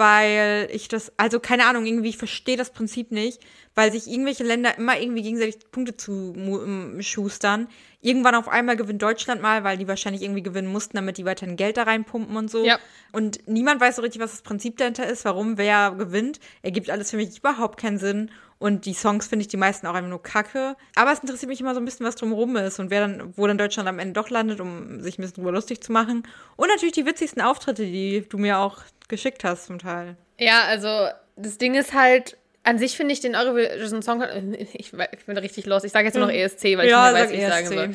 [0.00, 3.38] weil ich das, also keine Ahnung, irgendwie, ich verstehe das Prinzip nicht,
[3.74, 7.68] weil sich irgendwelche Länder immer irgendwie gegenseitig Punkte zu ähm, schustern.
[8.00, 11.56] Irgendwann auf einmal gewinnt Deutschland mal, weil die wahrscheinlich irgendwie gewinnen mussten, damit die weiterhin
[11.56, 12.64] Geld da reinpumpen und so.
[12.64, 12.78] Ja.
[13.12, 16.40] Und niemand weiß so richtig, was das Prinzip dahinter ist, warum wer gewinnt.
[16.62, 18.30] Ergibt alles für mich überhaupt keinen Sinn.
[18.60, 20.76] Und die Songs finde ich die meisten auch einfach nur kacke.
[20.94, 23.46] Aber es interessiert mich immer so ein bisschen, was drumherum ist und wer dann, wo
[23.46, 26.24] dann Deutschland am Ende doch landet, um sich ein bisschen drüber lustig zu machen.
[26.56, 28.76] Und natürlich die witzigsten Auftritte, die du mir auch
[29.08, 30.16] geschickt hast zum Teil.
[30.38, 34.22] Ja, also das Ding ist halt, an sich finde ich den Eurovision Song,
[34.74, 35.82] ich, ich bin richtig los.
[35.84, 37.64] Ich sage jetzt nur noch ESC, weil ich Ja, nicht mehr weiß, wie ich sagen
[37.64, 37.74] ESC.
[37.74, 37.90] soll.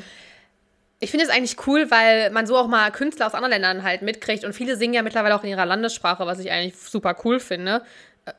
[0.99, 4.01] Ich finde es eigentlich cool, weil man so auch mal Künstler aus anderen Ländern halt
[4.01, 7.39] mitkriegt und viele singen ja mittlerweile auch in ihrer Landessprache, was ich eigentlich super cool
[7.39, 7.83] finde.
[8.25, 8.31] Äh,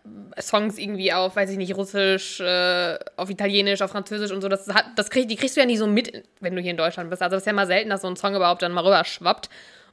[0.42, 4.48] Songs irgendwie auf, weiß ich nicht, Russisch, äh, auf Italienisch, auf Französisch und so.
[4.48, 6.76] Das, hat, das krieg, die kriegst du ja nie so mit, wenn du hier in
[6.76, 7.22] Deutschland bist.
[7.22, 9.48] Also das ist ja mal selten, dass so ein Song überhaupt dann mal rüber schwappt.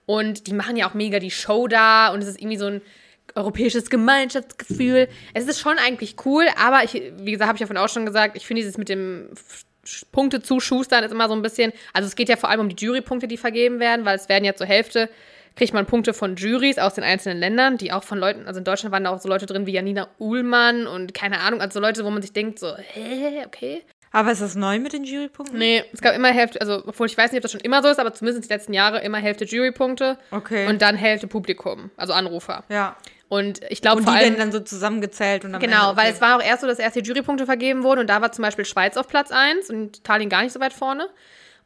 [0.05, 2.81] Und die machen ja auch mega die Show da und es ist irgendwie so ein
[3.35, 5.07] europäisches Gemeinschaftsgefühl.
[5.33, 8.05] Es ist schon eigentlich cool, aber ich, wie gesagt, habe ich ja vorhin auch schon
[8.05, 9.29] gesagt, ich finde dieses mit dem
[10.11, 12.85] Punkte zuschustern ist immer so ein bisschen, also es geht ja vor allem um die
[12.85, 15.09] Jurypunkte, die vergeben werden, weil es werden ja zur Hälfte,
[15.55, 18.63] kriegt man Punkte von Juries aus den einzelnen Ländern, die auch von Leuten, also in
[18.63, 21.79] Deutschland waren da auch so Leute drin wie Janina Uhlmann und keine Ahnung, also so
[21.79, 23.83] Leute, wo man sich denkt, so, hä, okay.
[24.11, 25.57] Aber ist das neu mit den Jurypunkten?
[25.57, 27.87] Nee, es gab immer Hälfte, also obwohl ich weiß nicht, ob das schon immer so
[27.89, 30.67] ist, aber zumindest die letzten Jahre immer Hälfte Jurypunkte Okay.
[30.67, 32.63] und dann Hälfte Publikum, also Anrufer.
[32.69, 32.95] ja.
[33.29, 34.29] Und ich glaube Und vor die allem.
[34.35, 36.13] werden dann so zusammengezählt und am Genau, Ende, weil okay.
[36.15, 38.43] es war auch erst so, dass erst die Jurypunkte vergeben wurden und da war zum
[38.43, 41.07] Beispiel Schweiz auf Platz 1 und Italien gar nicht so weit vorne.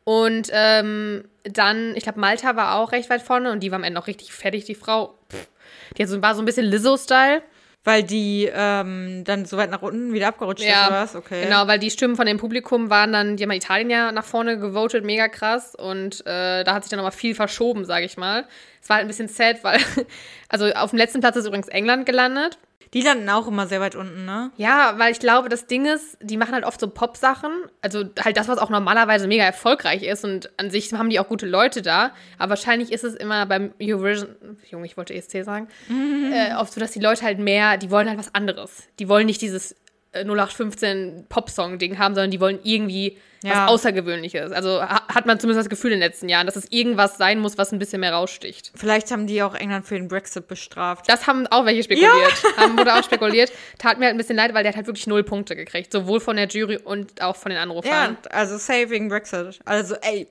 [0.07, 3.83] Und ähm, dann, ich glaube, Malta war auch recht weit vorne und die war am
[3.83, 5.15] Ende auch richtig fertig, die Frau.
[5.29, 5.49] Pff,
[5.97, 7.41] die hat so, war so ein bisschen Lizzo-Style.
[7.83, 11.13] Weil die ähm, dann so weit nach unten wieder abgerutscht ist, oder was?
[11.13, 11.43] Okay.
[11.43, 14.57] Genau, weil die Stimmen von dem Publikum waren dann, die haben Italien ja nach vorne
[14.57, 15.75] gewotet, mega krass.
[15.75, 18.45] Und äh, da hat sich dann nochmal viel verschoben, sage ich mal.
[18.81, 19.81] Es war halt ein bisschen sad, weil,
[20.47, 22.57] also auf dem letzten Platz ist übrigens England gelandet.
[22.93, 24.51] Die landen auch immer sehr weit unten, ne?
[24.57, 27.51] Ja, weil ich glaube, das Ding ist, die machen halt oft so Pop-Sachen.
[27.81, 30.23] Also halt das, was auch normalerweise mega erfolgreich ist.
[30.23, 32.11] Und an sich haben die auch gute Leute da.
[32.37, 34.35] Aber wahrscheinlich ist es immer beim Eurovision,
[34.69, 35.67] Junge, ich wollte ESC sagen,
[36.33, 38.83] äh, oft so, dass die Leute halt mehr, die wollen halt was anderes.
[38.99, 39.75] Die wollen nicht dieses
[40.25, 43.65] 0815 Popsong-Ding haben, sondern die wollen irgendwie Ja.
[43.65, 44.51] was Außergewöhnliches.
[44.51, 47.39] Also ha hat man zumindest das Gefühl in den letzten Jahren, dass es irgendwas sein
[47.39, 48.71] muss, was ein bisschen mehr raussticht.
[48.75, 51.07] Vielleicht haben die auch England für den Brexit bestraft.
[51.07, 52.43] Das haben auch welche spekuliert.
[52.57, 53.51] Haben, wurde auch spekuliert.
[53.77, 55.91] Tat mir halt ein bisschen leid, weil der hat halt wirklich null Punkte gekriegt.
[55.91, 58.17] Sowohl von der Jury und auch von den Ja, Anrufern.
[58.31, 59.59] also saving Brexit.
[59.65, 60.27] Also, ey.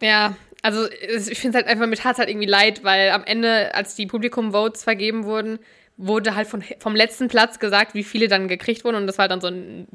[0.00, 3.24] Ja, also ich finde es halt einfach, mir tat es halt irgendwie leid, weil am
[3.24, 5.58] Ende, als die Publikum-Votes vergeben wurden,
[5.96, 8.96] wurde halt von, vom letzten Platz gesagt, wie viele dann gekriegt wurden.
[8.96, 9.88] Und das war dann so ein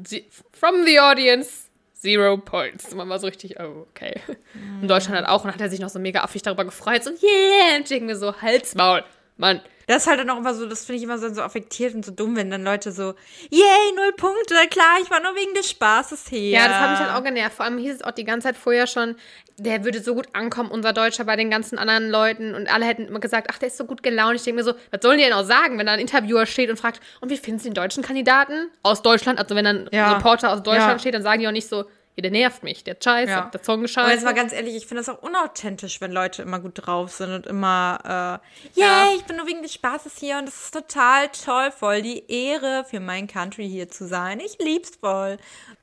[0.52, 2.92] From the Audience, Zero Points.
[2.94, 4.14] Man war so richtig, oh, okay.
[4.80, 7.04] Und Deutschland hat auch und hat er sich noch so mega affig darüber gefreut.
[7.04, 7.76] So, yeah!
[7.76, 9.04] Und ich denke mir so, Halsmaul.
[9.36, 11.94] Mann, Das ist halt dann auch immer so, das finde ich immer so, so affektiert
[11.94, 13.14] und so dumm, wenn dann Leute so,
[13.50, 16.50] yay, null Punkte, klar, ich war nur wegen des Spaßes hier.
[16.50, 17.54] Ja, das hat mich halt auch genervt.
[17.56, 19.16] Vor allem hieß es auch die ganze Zeit vorher schon,
[19.58, 22.54] der würde so gut ankommen, unser Deutscher, bei den ganzen anderen Leuten.
[22.54, 24.36] Und alle hätten immer gesagt, ach, der ist so gut gelaunt.
[24.36, 26.70] Ich denke mir so, was sollen die denn auch sagen, wenn da ein Interviewer steht
[26.70, 29.38] und fragt, und wie finden Sie den deutschen Kandidaten aus Deutschland?
[29.38, 30.06] Also wenn dann Ja.
[30.06, 30.98] ein Reporter aus Deutschland Ja.
[30.98, 31.84] steht, dann sagen die auch nicht so,
[32.20, 33.50] der nervt mich, der scheiße, Ja.
[33.52, 34.34] der Song ist Und jetzt mal scheiße.
[34.34, 38.40] ganz ehrlich, ich finde das auch unauthentisch, wenn Leute immer gut drauf sind und immer,
[38.74, 39.08] äh, yay, Ja.
[39.16, 42.84] ich bin nur wegen des Spaßes hier und das ist total toll, voll die Ehre
[42.88, 44.40] für mein Country hier zu sein.
[44.40, 45.38] Ich lieb's voll.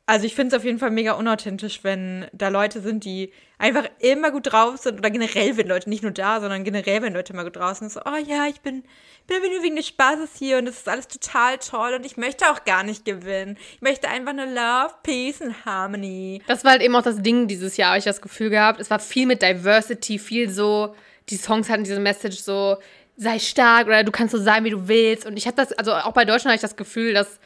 [0.09, 3.83] Also ich finde es auf jeden Fall mega unauthentisch, wenn da Leute sind, die einfach
[3.99, 7.33] immer gut drauf sind oder generell, wenn Leute, nicht nur da, sondern generell, wenn Leute
[7.33, 8.81] immer gut drauf sind, so, oh ja, ich bin,
[9.27, 12.49] bin nur wegen des Spaßes hier und das ist alles total toll und ich möchte
[12.49, 13.55] auch gar nicht gewinnen.
[13.75, 16.41] Ich möchte einfach nur Love, Peace and Harmony.
[16.47, 18.79] Das war halt eben auch das Ding dieses Jahr, habe ich das Gefühl gehabt.
[18.79, 20.95] Es war viel mit Diversity, viel so,
[21.29, 22.77] die Songs hatten diese Message so,
[23.15, 25.27] sei stark oder du kannst so sein, wie du willst.
[25.27, 27.39] Und ich habe das, also auch bei Deutschland habe ich das Gefühl, dass,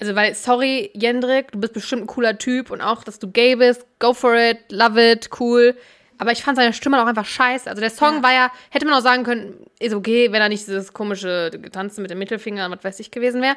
[0.00, 3.56] also weil, sorry, Jendrik, du bist bestimmt ein cooler Typ und auch, dass du gay
[3.56, 5.76] bist, go for it, love it, cool.
[6.18, 7.68] Aber ich fand seine Stimme auch einfach scheiße.
[7.70, 8.22] Also der Song Ja.
[8.22, 12.02] war ja, hätte man auch sagen können, ist okay, wenn er nicht dieses komische Tanzen
[12.02, 13.56] mit dem Mittelfinger und was weiß ich gewesen wäre.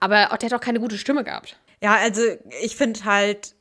[0.00, 1.56] Aber auch, der hat auch keine gute Stimme gehabt.
[1.82, 2.20] Ja, also
[2.62, 3.54] ich finde halt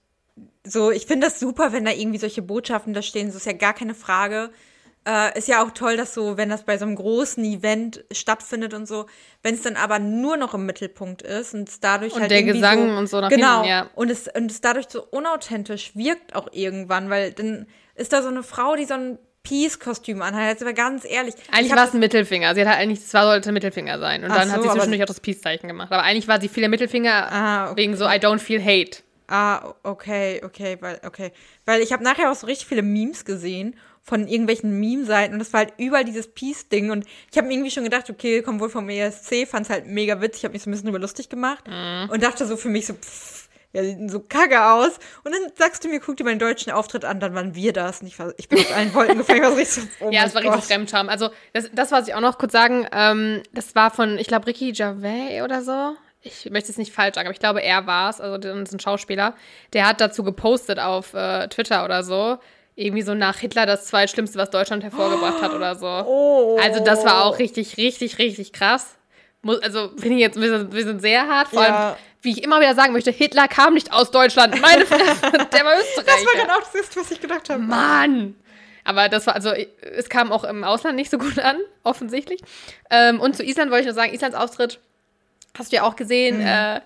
[0.66, 3.54] so, ich finde das super, wenn da irgendwie solche Botschaften da stehen, so ist ja
[3.54, 4.50] gar keine Frage.
[5.06, 8.74] Äh, ist ja auch toll, dass so, wenn das bei so einem großen Event stattfindet
[8.74, 9.06] und so,
[9.42, 12.44] wenn es dann aber nur noch im Mittelpunkt ist und es dadurch Und halt der
[12.44, 13.90] Gesang so, und so nach genau, hinten, ja.
[13.96, 18.30] und es und es dadurch so unauthentisch wirkt auch irgendwann, weil dann ist da so
[18.30, 20.50] eine Frau, die so ein Peace-Kostüm anhat.
[20.50, 22.56] Jetzt aber ganz ehrlich, Eigentlich war es ein Mittelfinger.
[22.56, 24.24] Sie hat halt eigentlich, war, sollte ein Mittelfinger sein.
[24.24, 25.92] Und Ach dann so, hat sie zwischendurch auch das Peace-Zeichen gemacht.
[25.92, 27.82] Aber eigentlich war sie viel der Mittelfinger Ah, okay.
[27.82, 29.04] wegen so I don't feel hate.
[29.28, 31.32] Ah, okay, okay, weil, okay.
[31.66, 35.54] Weil ich habe nachher auch so richtig viele Memes gesehen von irgendwelchen Meme-Seiten und das
[35.54, 38.70] war halt überall dieses Peace-Ding und ich habe mir irgendwie schon gedacht, okay, kommt wohl
[38.70, 42.10] vom ESC, fand's halt mega witzig, habe mich so ein bisschen drüber lustig gemacht Mhm.
[42.12, 44.92] und dachte so für mich so, pff, ja, sehen so kacke aus.
[45.24, 48.02] Und dann sagst du mir, guck dir meinen deutschen Auftritt an, dann waren wir das.
[48.02, 49.42] Und ich, war, ich bin aus allen Wolken gefallen.
[49.42, 50.52] Ich war so oh ja, es war Gott.
[50.58, 51.10] richtig Fremdscham.
[51.10, 54.46] Also, das, das, was ich auch noch kurz sagen, ähm, das war von, ich glaube,
[54.46, 55.96] Ricky Gervais oder so.
[56.22, 58.74] Ich möchte es nicht falsch sagen, aber ich glaube, er war es, also das ist
[58.74, 59.34] ein Schauspieler.
[59.74, 62.38] Der hat dazu gepostet auf äh, Twitter oder so.
[62.76, 65.86] Irgendwie so nach Hitler das zweitschlimmste, was Deutschland hervorgebracht hat oder so.
[65.88, 66.60] Oh.
[66.62, 68.96] Also das war auch richtig, richtig, richtig krass.
[69.62, 71.50] Also finde ich jetzt ein bisschen, ein bisschen sehr hart.
[71.50, 71.88] Vor Ja.
[71.90, 74.60] allem, wie ich immer wieder sagen möchte, Hitler kam nicht aus Deutschland.
[74.62, 76.42] Meine Fresse, der war Das war Österreicher.
[76.42, 77.62] genau das, was ich gedacht habe.
[77.62, 78.36] Mann!
[78.86, 82.42] Aber das war, also es kam auch im Ausland nicht so gut an, offensichtlich.
[82.90, 84.80] Ähm, und zu Island wollte ich nur sagen, Islands Auftritt
[85.58, 86.40] hast du ja auch gesehen.
[86.40, 86.46] Mhm.
[86.48, 86.82] Äh,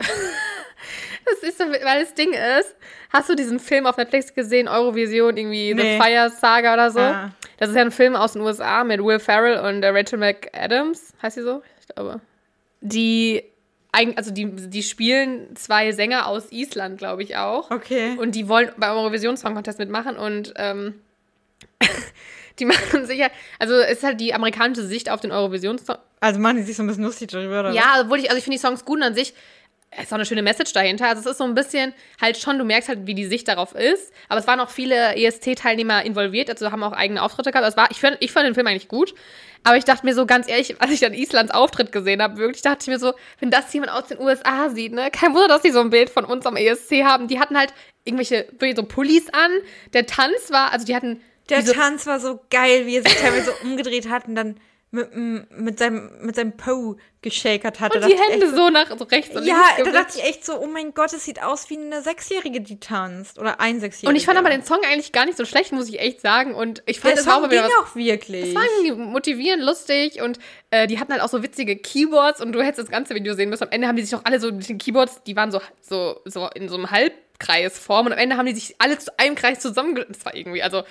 [1.42, 2.74] das ist so, weil das Ding ist,
[3.10, 5.98] hast du diesen Film auf Netflix gesehen, Eurovision, irgendwie Nee.
[5.98, 7.00] The Fire Saga oder so?
[7.00, 7.30] Ah.
[7.58, 11.12] Das ist ja ein Film aus den USA mit Will Ferrell und äh, Rachel McAdams,
[11.22, 11.62] heißt sie so?
[11.80, 12.20] Ich glaube.
[12.80, 13.44] Die,
[13.92, 17.70] also die, die spielen zwei Sänger aus Island, glaube ich auch.
[17.70, 18.16] Okay.
[18.18, 20.94] Und die wollen beim Eurovision Song Contest mitmachen und ähm,
[22.58, 25.96] die machen sicher, also es ist halt die amerikanische Sicht auf den Eurovision Song.
[26.20, 27.72] Also machen die sich so ein bisschen lustig darüber, oder?
[27.72, 29.34] Ja, obwohl ich, also ich finde die Songs gut an sich
[30.00, 31.08] ist auch eine schöne Message dahinter.
[31.08, 33.74] Also es ist so ein bisschen halt schon, du merkst halt, wie die Sicht darauf
[33.74, 34.12] ist.
[34.28, 37.64] Aber es waren auch viele ESC-Teilnehmer involviert, also haben auch eigene Auftritte gehabt.
[37.64, 39.14] Also Es war, ich, fand, ich fand den Film eigentlich gut.
[39.64, 42.62] Aber ich dachte mir so ganz ehrlich, als ich dann Islands Auftritt gesehen habe, wirklich
[42.62, 45.62] dachte ich mir so, wenn das jemand aus den USA sieht, ne, kein Wunder, dass
[45.62, 47.28] die so ein Bild von uns am ESC haben.
[47.28, 47.72] Die hatten halt
[48.04, 49.50] irgendwelche, so Pullis an.
[49.92, 53.52] Der Tanz war, also die hatten Der Tanz war so geil, wie er sich teilweise
[53.52, 54.56] so umgedreht hat und dann
[54.92, 55.10] mit,
[55.50, 57.94] mit seinem, mit seinem Po geschakert hat.
[57.94, 59.96] Da und die Hände echt so nach so rechts und Ja, links da gewischt.
[59.96, 63.38] dachte ich echt so, oh mein Gott, es sieht aus wie eine Sechsjährige, die tanzt.
[63.38, 64.10] Oder ein Sechsjähriger.
[64.10, 66.54] Und ich fand aber den Song eigentlich gar nicht so schlecht, muss ich echt sagen.
[66.54, 68.52] Und ich fand Der das war Song wieder ging was auch wirklich.
[68.52, 70.38] Das war irgendwie motivierend, lustig und
[70.70, 73.48] äh, die hatten halt auch so witzige Keyboards und du hättest das ganze Video sehen
[73.48, 73.64] müssen.
[73.64, 76.20] Am Ende haben die sich auch alle so mit den Keyboards, die waren so, so,
[76.26, 79.60] so in so einem Halbkreisform und am Ende haben die sich alle zu einem Kreis
[79.60, 79.94] zusammen.
[79.94, 80.82] Das war irgendwie, also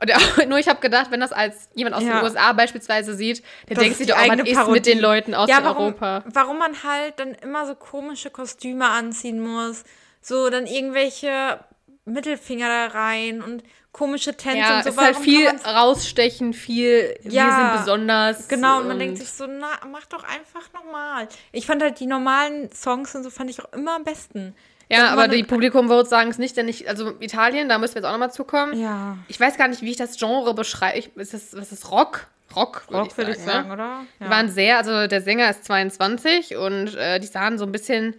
[0.00, 0.10] Und
[0.48, 2.16] nur ich habe gedacht, wenn das als jemand aus Ja.
[2.20, 5.48] den USA beispielsweise sieht, der Das denkt sich doch, eigene ist mit den Leuten aus
[5.48, 6.24] ja, warum, Europa?
[6.32, 9.84] warum man halt dann immer so komische Kostüme anziehen muss.
[10.20, 11.60] So dann irgendwelche
[12.04, 14.88] Mittelfinger da rein und komische Tänze Ja, und so.
[14.90, 18.48] es ist halt viel rausstechen, viel, wir Ja, sind besonders.
[18.48, 21.28] Genau, und man denkt sich so, na, mach doch einfach normal.
[21.52, 24.54] Ich fand halt die normalen Songs und so fand ich auch immer am besten.
[24.90, 28.00] Ja, aber die dann- Publikum-Votes sagen es nicht, denn ich, also Italien, da müssen wir
[28.00, 28.78] jetzt auch nochmal zukommen.
[28.80, 29.18] Ja.
[29.28, 30.98] Ich weiß gar nicht, wie ich das Genre beschreibe.
[30.98, 32.26] Ich- Ist das, was ist Rock?
[32.56, 33.74] Rock, würd Rock würde ich sagen, ne?
[33.74, 34.00] oder?
[34.18, 38.14] Die waren sehr, also der Sänger ist 22 und äh, die sahen so ein bisschen,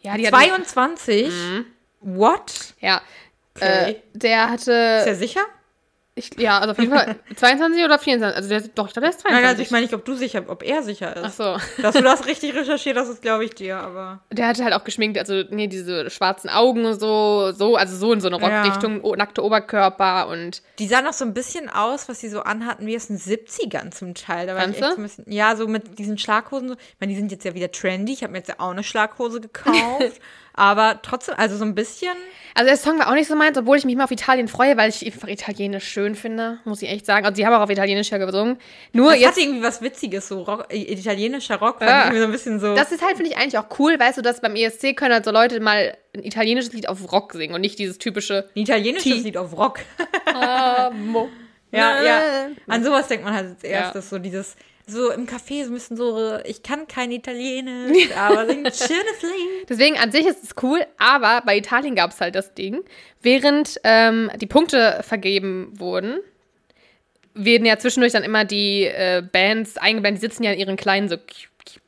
[0.00, 1.30] ja, die hatten, 22?
[2.00, 2.74] What?
[2.80, 3.02] ja,
[3.54, 3.90] Okay.
[3.90, 5.40] äh, der hatte, Ist er sicher?
[6.18, 9.10] Ich, ja, also auf jeden Fall 22 oder 24, also der, doch, ich glaube, der
[9.10, 9.30] ist 22.
[9.42, 11.24] Nein, also ich meine nicht, ob du sicher, ob er sicher ist.
[11.24, 11.56] Ach so.
[11.82, 14.20] Dass du das richtig recherchiert hast, das glaube ich dir, aber.
[14.30, 18.12] Der hatte halt auch geschminkt, also nee, diese schwarzen Augen und so, so, also so
[18.12, 18.62] in so eine Ja.
[18.62, 22.40] Rockrichtung, o- nackte Oberkörper und Die sahen auch so ein bisschen aus, was sie so
[22.42, 24.46] anhatten, wie aus den 70ern zum Teil.
[24.46, 26.68] Da war ich echt so ein bisschen, ja, so mit diesen Schlaghosen.
[26.68, 26.74] so.
[26.74, 28.12] Ich meine, die sind jetzt ja wieder trendy.
[28.12, 30.20] Ich habe mir jetzt ja auch eine Schlaghose gekauft.
[30.58, 32.12] aber trotzdem, also so ein bisschen.
[32.54, 34.76] Also der Song war auch nicht so meins, obwohl ich mich mal auf Italien freue,
[34.76, 37.24] weil ich einfach Italienisch schön finde, muss ich echt sagen.
[37.24, 38.58] Also die haben auch auf Italienisch ja gesungen.
[38.92, 42.10] Nur Das jetzt, hatte irgendwie was Witziges, so Rock, italienischer Rock, fand Ja.
[42.12, 42.74] ich so ein bisschen so.
[42.74, 45.24] das ist halt, finde ich, eigentlich auch cool, weißt du, dass beim ESC können halt
[45.24, 49.04] so Leute mal ein italienisches Lied auf Rock singen und nicht dieses typische ein italienisches
[49.04, 49.78] Ti- Lied auf Rock.
[51.70, 52.20] Ja, ja.
[52.66, 54.08] An sowas denkt man halt als erstes, Ja.
[54.08, 54.56] so dieses,
[54.88, 59.68] so im Café so ein bisschen so, ich kann kein Italienisch, aber ein schönes Lied.
[59.68, 62.80] Deswegen an sich ist es cool, aber bei Italien gab es halt das Ding,
[63.22, 66.18] während ähm, die Punkte vergeben wurden,
[67.34, 71.08] werden ja zwischendurch dann immer die äh, Bands eingeblendet, die sitzen ja in ihren kleinen
[71.08, 71.22] so Cu-
[71.64, 71.80] Cu-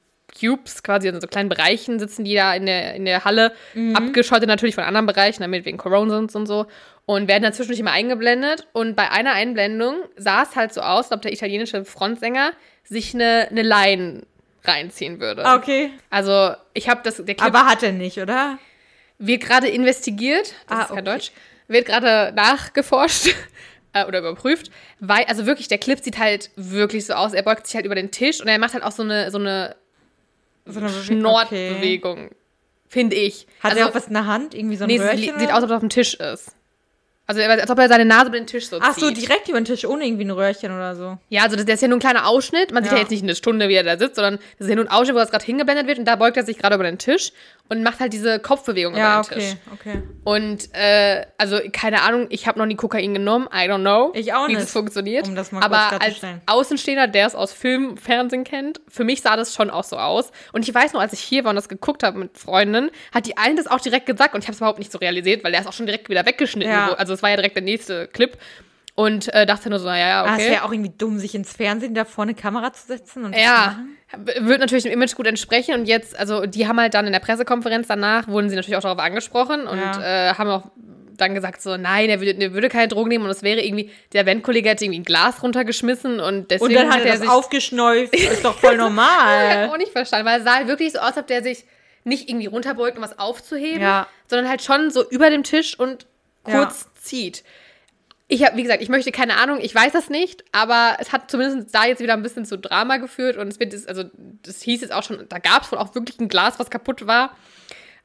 [0.57, 3.53] Cubes, quasi in so kleinen Bereichen, sitzen die da in der, in der Halle,
[3.95, 6.67] abgeschottet natürlich von anderen Bereichen, damit wegen Corona und so,
[7.13, 8.69] und werden dann zwischendurch immer eingeblendet.
[8.73, 12.53] Und bei einer Einblendung sah es halt so aus, als ob der italienische Frontsänger
[12.85, 14.23] sich eine, eine Line
[14.63, 15.45] reinziehen würde.
[15.45, 15.91] Okay.
[16.09, 18.59] Also, ich habe das, der Clip Aber hat er nicht, oder?
[19.19, 21.05] wird gerade investigiert, das Ah, ist kein okay.
[21.05, 21.33] Deutsch,
[21.67, 23.35] wird gerade nachgeforscht
[23.93, 24.71] äh, oder überprüft,
[25.01, 27.97] weil, also wirklich, der Clip sieht halt wirklich so aus, er beugt sich halt über
[27.97, 29.75] den Tisch und er macht halt auch so eine, so eine
[30.65, 32.31] So eine Bewe- Schnortbewegung,
[32.89, 33.47] finde ich.
[33.63, 34.55] Hat also, er auch was in der Hand?
[34.55, 35.19] Irgendwie so ein nee, Röhrchen?
[35.19, 35.49] sieht oder?
[35.49, 36.55] aus, als ob er auf dem Tisch ist.
[37.31, 39.17] Also, als ob er seine Nase über den Tisch so Ach so, zieht.
[39.23, 41.19] direkt über den Tisch, ohne irgendwie ein Röhrchen oder so.
[41.29, 42.73] Ja, also das das ist ja nur ein kleiner Ausschnitt.
[42.73, 42.97] Man sieht Ja.
[42.99, 44.91] ja jetzt nicht eine Stunde, wie er da sitzt, sondern das ist ja nur ein
[44.91, 47.33] Ausschnitt, wo das gerade hingeblendet wird und da beugt er sich gerade über den Tisch
[47.71, 49.57] und macht halt diese Kopfbewegung Ja, über den Tisch.
[49.73, 50.03] okay, okay.
[50.25, 54.35] Und äh, also keine Ahnung, ich habe noch nie Kokain genommen, I don't know, Ich
[54.35, 55.27] auch wie nicht, das funktioniert.
[55.29, 56.21] um das mal Aber als.
[56.47, 60.31] Außenstehender, der es aus Film, Fernsehen kennt, für mich sah das schon auch so aus.
[60.53, 63.27] Und ich weiß noch, als ich hier war und das geguckt habe mit Freundinnen, hat
[63.27, 65.53] die eine das auch direkt gesagt und ich habe es überhaupt nicht so realisiert, weil
[65.53, 66.73] der ist auch schon direkt wieder weggeschnitten.
[66.73, 66.93] Ja.
[66.95, 68.37] Also es war ja direkt der nächste Clip.
[68.97, 70.51] Und äh, dachte nur so, naja, ja, Ah, es okay.
[70.51, 73.41] wäre auch irgendwie dumm, sich ins Fernsehen da vor eine Kamera zu setzen und das
[73.41, 73.97] zu Ja, machen.
[74.41, 77.21] Wird natürlich dem Image gut entsprechen und jetzt, also die haben halt dann in der
[77.21, 80.31] Pressekonferenz danach, wurden sie natürlich auch darauf angesprochen und Ja.
[80.31, 80.71] äh, haben auch
[81.17, 83.91] dann gesagt so, nein, er würde, er würde keine Drogen nehmen und es wäre irgendwie,
[84.15, 87.29] der Eventkollege hätte irgendwie ein Glas runtergeschmissen und deswegen Und dann hat er das sich
[87.29, 88.15] aufgeschnäuft.
[88.17, 89.69] ist doch voll Ich normal.
[89.69, 91.65] auch nicht verstanden, weil es sah halt wirklich so aus, als ob der sich
[92.05, 94.07] nicht irgendwie runterbeugt, um was aufzuheben, Ja.
[94.29, 96.07] sondern halt schon so über dem Tisch und
[96.43, 97.45] kurz zieht.
[98.33, 101.29] Ich habe, wie gesagt, ich möchte keine Ahnung, ich weiß das nicht, aber es hat
[101.31, 104.05] zumindest da jetzt wieder ein bisschen zu Drama geführt und es wird, jetzt- also
[104.45, 107.09] das hieß jetzt auch schon, da gab es wohl auch wirklich ein Glas, was kaputt
[107.09, 107.31] war.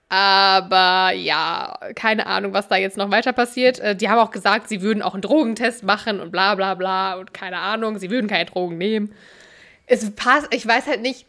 [0.09, 3.79] Aber ja, keine Ahnung, was da jetzt noch weiter passiert.
[3.79, 7.15] Äh, Die haben auch gesagt, sie würden auch einen Drogentest machen und bla bla bla
[7.15, 9.13] und keine Ahnung, sie würden keine Drogen nehmen.
[9.87, 11.25] Es passt, ich weiß halt nicht,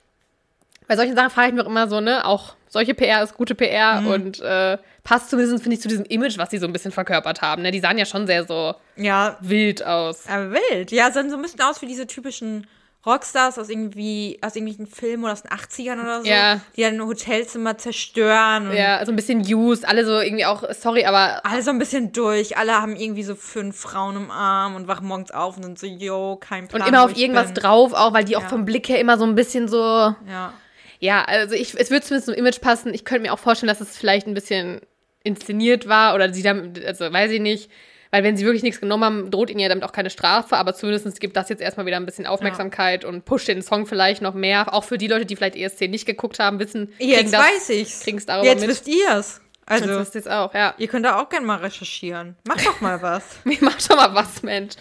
[0.89, 3.55] bei solchen Sachen frage ich mich auch immer so, ne, auch solche PR ist gute
[3.55, 4.07] PR Mhm.
[4.07, 7.40] und äh, passt zumindest, finde ich, zu diesem Image, was sie so ein bisschen verkörpert
[7.40, 7.62] haben.
[7.62, 7.71] Ne?
[7.71, 10.27] Die sahen ja schon sehr so Ja, wild aus.
[10.29, 10.90] aber wild.
[10.90, 12.66] Ja, sahen so ein bisschen aus wie diese typischen
[13.07, 16.27] Rockstars aus irgendwie, aus irgendwelchen Filmen oder aus den 80ern oder so.
[16.29, 16.61] Ja.
[16.77, 18.73] Die dann Hotelzimmer zerstören.
[18.75, 22.11] Ja, so ein bisschen used, alle so irgendwie auch, sorry, aber Alle so ein bisschen
[22.11, 22.57] durch.
[22.59, 25.87] Alle haben irgendwie so fünf Frauen im Arm und wachen morgens auf und sind so,
[25.87, 26.83] yo, kein Plan.
[26.83, 27.62] und immer auf irgendwas bin.
[27.62, 28.49] drauf, auch weil die auch Ja.
[28.49, 29.79] vom Blick her immer so ein bisschen so.
[29.79, 30.53] Ja.
[30.99, 32.92] Ja, also ich, es wird zumindest zum Image passen.
[32.92, 34.81] Ich könnte mir auch vorstellen, dass es vielleicht ein bisschen
[35.27, 37.71] inszeniert war oder sie damit, also weiß ich nicht.
[38.13, 40.75] Weil wenn sie wirklich nichts genommen haben, droht ihnen ja damit auch keine Strafe, aber
[40.75, 44.33] zumindest gibt das jetzt erstmal wieder ein bisschen Aufmerksamkeit und pusht den Song vielleicht noch
[44.33, 44.73] mehr.
[44.73, 48.00] Auch für die Leute, die vielleicht ESC nicht geguckt haben, wissen, Jetzt das, weiß ich's.
[48.00, 48.71] kriegen's darüber Jetzt mit.
[48.71, 49.40] wisst ihr's.
[49.67, 50.75] Also, Also, jetzt auch, ja.
[50.79, 52.37] ihr könnt da auch gerne mal recherchieren.
[52.46, 53.25] Macht doch mal was.
[53.44, 54.75] Mir macht doch mal was, Mensch.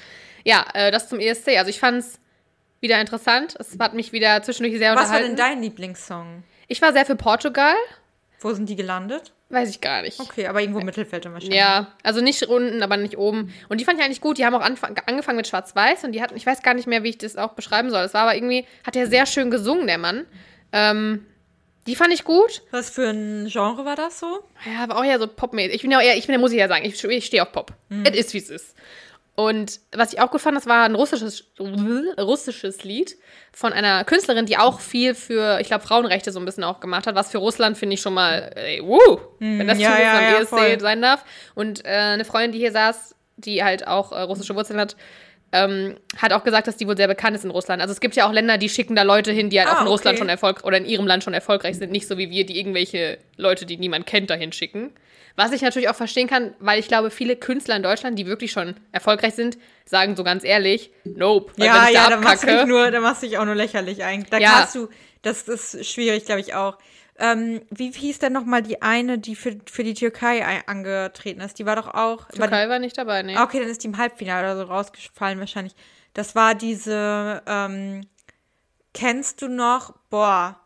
[0.43, 1.57] Ja, äh, das zum ESC.
[1.57, 2.19] Also ich fand's
[2.79, 3.55] wieder interessant.
[3.59, 5.27] Es hat mich wieder zwischendurch sehr Was war unterhalten.
[5.29, 6.43] denn dein Lieblingssong?
[6.67, 7.73] ich war sehr für Portugal.
[8.39, 9.33] Wo sind die gelandet?
[9.49, 10.19] Weiß ich gar nicht.
[10.19, 11.57] Okay, aber irgendwo Mittelfeld wahrscheinlich.
[11.57, 13.53] Ja, also nicht unten, aber nicht oben.
[13.69, 14.37] Und die fand ich eigentlich gut.
[14.37, 17.09] Die haben auch angefangen mit Schwarz-Weiß und die hatten, ich weiß gar nicht mehr, wie
[17.09, 18.03] ich das auch beschreiben soll.
[18.03, 20.25] Es war aber irgendwie, hat er sehr schön gesungen, der Mann.
[20.71, 21.25] Ähm,
[21.87, 22.63] die fand ich gut.
[22.71, 24.39] Was für ein Genre war das so?
[24.65, 25.75] Ja, aber auch ja so popmäßig.
[25.75, 27.51] Ich bin ja eher, ich bin ja, muss ich ja sagen, ich, ich stehe auf
[27.51, 27.73] Pop.
[28.03, 28.75] Es ist, wie es ist.
[29.35, 33.17] Und was ich auch gut fand, das war ein russisches, russisches Lied
[33.51, 37.05] von einer Künstlerin, die auch viel für, ich glaube, Frauenrechte so ein bisschen auch gemacht
[37.05, 40.11] hat, was für Russland finde ich schon mal, ey, wuh, wenn das ja, für ja,
[40.11, 40.79] Russland ja, ESC voll.
[40.79, 41.25] sein darf.
[41.53, 44.95] Und äh, eine Freundin, die hier saß, die halt auch äh, russische Wurzeln hat,
[45.51, 47.81] ähm, hat auch gesagt, dass die wohl sehr bekannt ist in Russland.
[47.81, 49.81] Also es gibt ja auch Länder, die schicken da Leute hin, die halt Ah, auch
[49.81, 50.19] in Russland okay.
[50.23, 53.17] schon erfolg oder in ihrem Land schon erfolgreich sind, nicht so wie wir, die irgendwelche
[53.37, 54.91] Leute, die niemand kennt, dahin schicken.
[55.37, 58.51] Was ich natürlich auch verstehen kann, weil ich glaube, viele Künstler in Deutschland, die wirklich
[58.53, 61.51] schon erfolgreich sind, sagen so ganz ehrlich, nope.
[61.57, 63.55] Ja, ja, da da machst du dich abkacke- nur, da machst du dich auch nur
[63.55, 64.29] lächerlich eigentlich.
[64.29, 64.51] Da Ja.
[64.59, 64.87] kannst du,
[65.23, 66.77] das ist schwierig, glaube ich auch.
[67.17, 71.57] Ähm, wie hieß denn noch mal die eine, die für, für die Türkei angetreten ist?
[71.59, 72.21] Die war doch auch.
[72.21, 73.41] War die, Türkei war nicht dabei, ne?
[73.41, 75.75] Okay, dann ist die im Halbfinale oder so rausgefallen wahrscheinlich.
[76.13, 78.05] Das war diese, ähm,
[78.93, 80.59] kennst du noch, boah,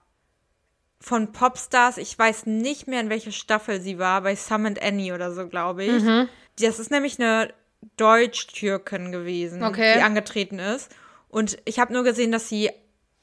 [1.01, 5.13] von Popstars, ich weiß nicht mehr, in welche Staffel sie war, bei Sam and Annie
[5.13, 6.03] oder so, glaube ich.
[6.03, 6.27] Mhm.
[6.59, 7.53] Das ist nämlich eine
[7.97, 9.93] Deutsch-Türkin gewesen, Okay.
[9.95, 10.89] die angetreten ist.
[11.29, 12.71] Und ich habe nur gesehen, dass sie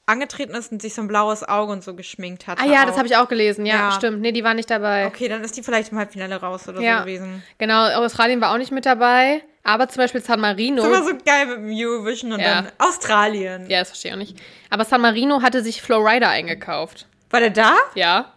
[0.07, 2.59] angetreten ist und sich so ein blaues Auge und so geschminkt hat.
[2.59, 3.65] Ah ja, das habe ich auch gelesen.
[3.65, 3.91] Ja, Ja.
[3.91, 4.21] stimmt.
[4.21, 5.05] Nee, die war nicht dabei.
[5.07, 6.99] Okay, dann ist die vielleicht im Halbfinale raus oder Ja.
[6.99, 7.43] so gewesen.
[7.59, 9.43] Genau, Australien war auch nicht mit dabei.
[9.63, 10.81] Aber zum Beispiel San Marino.
[10.81, 12.61] Das ist immer so geil mit dem Eurovision und Ja.
[12.61, 13.69] dann Australien.
[13.69, 14.37] ja, das verstehe ich auch nicht.
[14.69, 17.05] Aber San Marino hatte sich Flowrider eingekauft.
[17.29, 17.75] War der da?
[17.93, 18.31] Ja.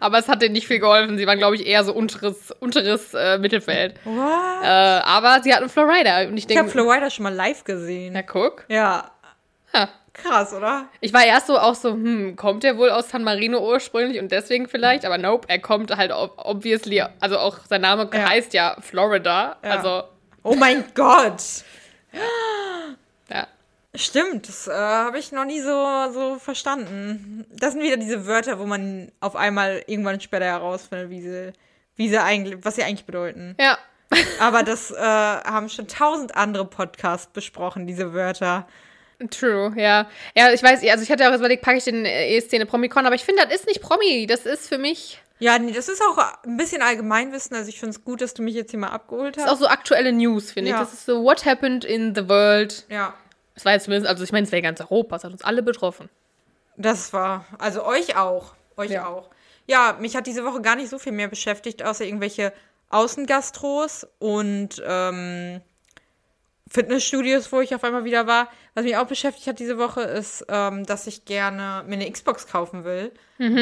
[0.00, 1.18] Aber es hat denen nicht viel geholfen.
[1.18, 3.94] Sie waren, glaube ich, eher so unteres, unteres äh, Mittelfeld.
[4.04, 4.62] What?
[4.62, 6.28] Äh, aber sie hatten Flowrider.
[6.28, 8.12] Und ich Ich habe Flowrider schon mal live gesehen.
[8.14, 8.64] na guck.
[8.68, 9.10] Ja.
[9.74, 9.88] Ha.
[10.14, 10.86] Krass, oder?
[11.00, 14.30] Ich war erst so auch so, hm, kommt der wohl aus San Marino ursprünglich und
[14.32, 15.04] deswegen vielleicht?
[15.04, 18.28] Aber nope, er kommt halt ob- obviously, also auch sein Name Ja.
[18.30, 19.56] heißt ja Florida.
[19.62, 19.70] Ja.
[19.70, 20.04] Also,
[20.42, 21.42] Oh mein Gott.
[23.30, 23.46] ja.
[23.96, 27.46] Stimmt, das äh, habe ich noch nie so, so verstanden.
[27.50, 31.52] Das sind wieder diese Wörter, wo man auf einmal irgendwann später herausfindet, wie sie,
[31.94, 33.54] wie sie eigentlich, was sie eigentlich bedeuten.
[33.60, 33.78] Ja.
[34.40, 38.66] Aber das äh, haben schon tausend andere Podcasts besprochen, diese Wörter.
[39.30, 40.08] True, ja.
[40.36, 43.14] Ja, ich weiß, also ich hatte auch überlegt, packe ich den äh, eine Promicon, aber
[43.14, 44.26] ich finde, das ist nicht Promi.
[44.26, 47.56] Das ist für mich, Ja, nee, das ist auch ein bisschen Allgemeinwissen.
[47.56, 49.52] Also ich finde es gut, dass du mich jetzt hier mal abgeholt das ist auch
[49.54, 49.60] hast.
[49.60, 50.74] so aktuelle News, finde ich.
[50.76, 50.80] Ja.
[50.80, 52.84] Das ist so, what happened in the world?
[52.88, 53.14] Ja,
[53.54, 55.62] Das war jetzt zumindest, also ich meine, es wäre ganz Europa, es hat uns alle
[55.62, 56.08] betroffen.
[56.76, 58.54] das war, also euch auch.
[58.76, 59.06] Euch Ja.
[59.06, 59.30] auch.
[59.66, 62.52] Ja, mich hat diese Woche gar nicht so viel mehr beschäftigt, außer irgendwelche
[62.90, 65.60] Außengastros und ähm,
[66.74, 68.48] Fitnessstudios, wo ich auf einmal wieder war.
[68.74, 72.48] Was mich auch beschäftigt hat diese Woche, ist, ähm, dass ich gerne mir eine Xbox
[72.48, 73.12] kaufen will,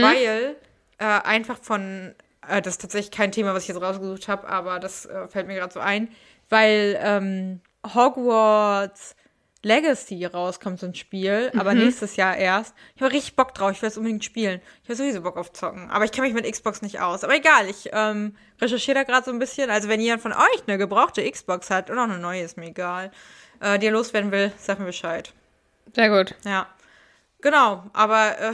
[0.02, 0.56] weil
[0.98, 2.14] äh, einfach von,
[2.48, 5.46] äh, das ist tatsächlich kein Thema, was ich jetzt rausgesucht habe, aber das äh, fällt
[5.46, 6.08] mir gerade so ein,
[6.48, 7.60] weil ähm,
[7.94, 9.14] Hogwarts
[9.62, 12.74] Legacy rauskommt, so ein Spiel, aber nächstes Jahr erst.
[12.96, 14.60] Ich habe richtig Bock drauf, ich will es unbedingt spielen.
[14.82, 17.22] Ich habe sowieso Bock auf Zocken, aber ich kenne mich mit Xbox nicht aus.
[17.22, 19.70] Aber egal, ich ähm, recherchiere da gerade so ein bisschen.
[19.70, 22.66] Also wenn jemand von euch eine gebrauchte Xbox hat und auch eine neue, ist mir
[22.66, 23.12] egal,
[23.60, 25.32] äh, die er loswerden will, sag mir Bescheid.
[25.94, 26.34] Sehr gut.
[26.44, 26.66] Ja,
[27.40, 28.52] genau, aber äh,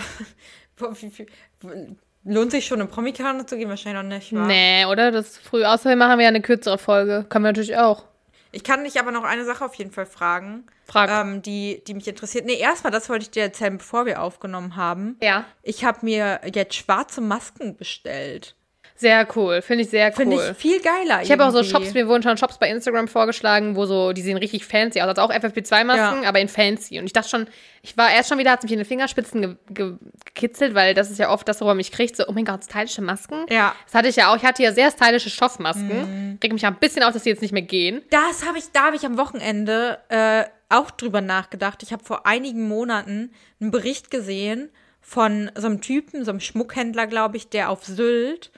[2.25, 3.71] lohnt sich schon eine Promikane zu gehen?
[3.71, 4.47] Wahrscheinlich noch nicht, wa?
[4.47, 5.11] Nee, oder?
[5.11, 5.65] Das ist früh.
[5.65, 7.25] Außerdem machen wir ja eine kürzere Folge.
[7.29, 8.05] Können wir natürlich auch.
[8.51, 11.11] Ich kann dich aber noch eine Sache auf jeden Fall fragen, Frag.
[11.11, 12.47] ähm, die, die mich interessiert.
[12.47, 15.17] Nee, erstmal, das wollte ich dir erzählen, bevor wir aufgenommen haben.
[15.23, 15.45] ja.
[15.63, 18.57] Ich habe mir jetzt schwarze Masken bestellt.
[19.01, 19.63] Sehr cool.
[19.63, 20.15] Finde ich sehr cool.
[20.17, 21.23] Finde ich viel geiler.
[21.23, 21.63] Ich habe auch so.
[21.63, 25.07] Shops, mir wurden schon Shops bei Instagram vorgeschlagen, wo so, die sehen richtig fancy aus.
[25.09, 26.29] Also auch FFP2-Masken, Ja.
[26.29, 26.99] aber in fancy.
[26.99, 27.47] Und ich dachte schon,
[27.83, 29.93] ich war erst schon wieder, hat es mich in den Fingerspitzen ge ge
[30.25, 33.01] gekitzelt, weil das ist ja oft das, worüber mich kriegt, so, oh mein Gott, stylische
[33.01, 33.47] Masken.
[33.51, 33.73] Ja.
[33.87, 34.37] Das hatte ich ja auch.
[34.37, 36.39] Ich hatte ja sehr stylische Stoffmasken.
[36.43, 38.03] Regt mich ja ein bisschen auf, dass die jetzt nicht mehr gehen.
[38.11, 41.85] Das habe ich, da habe ich am Wochenende äh, auch drüber nachgedacht.
[41.85, 43.31] Ich habe vor einigen Monaten
[43.61, 44.71] einen Bericht gesehen
[45.01, 48.51] von so einem Typen, so einem Schmuckhändler, glaube ich, der auf Sylt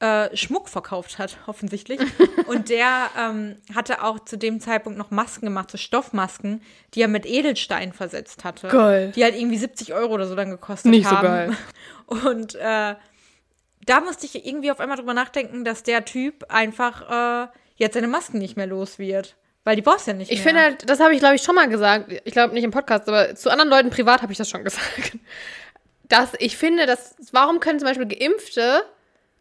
[0.00, 2.00] äh, Schmuck verkauft hat, offensichtlich.
[2.46, 6.62] Und der ähm, hatte auch zu dem Zeitpunkt noch Masken gemacht, so Stoffmasken,
[6.94, 8.68] die er mit Edelstein versetzt hatte.
[8.68, 9.12] Geil.
[9.14, 11.26] Die halt irgendwie 70 Euro oder so dann gekostet Nicht so haben.
[11.26, 11.56] geil.
[12.06, 12.94] Und äh,
[13.86, 18.08] da musste ich irgendwie auf einmal drüber nachdenken, dass der Typ einfach äh, jetzt seine
[18.08, 19.36] Masken nicht mehr los wird.
[19.64, 20.48] Weil die brauchst ja nicht Ich mehr.
[20.48, 22.10] finde halt, das habe ich glaube ich schon mal gesagt.
[22.24, 25.18] Ich glaube nicht im Podcast, aber zu anderen Leuten privat habe ich das schon gesagt.
[26.08, 28.82] Dass ich finde, dass, warum können zum Beispiel Geimpfte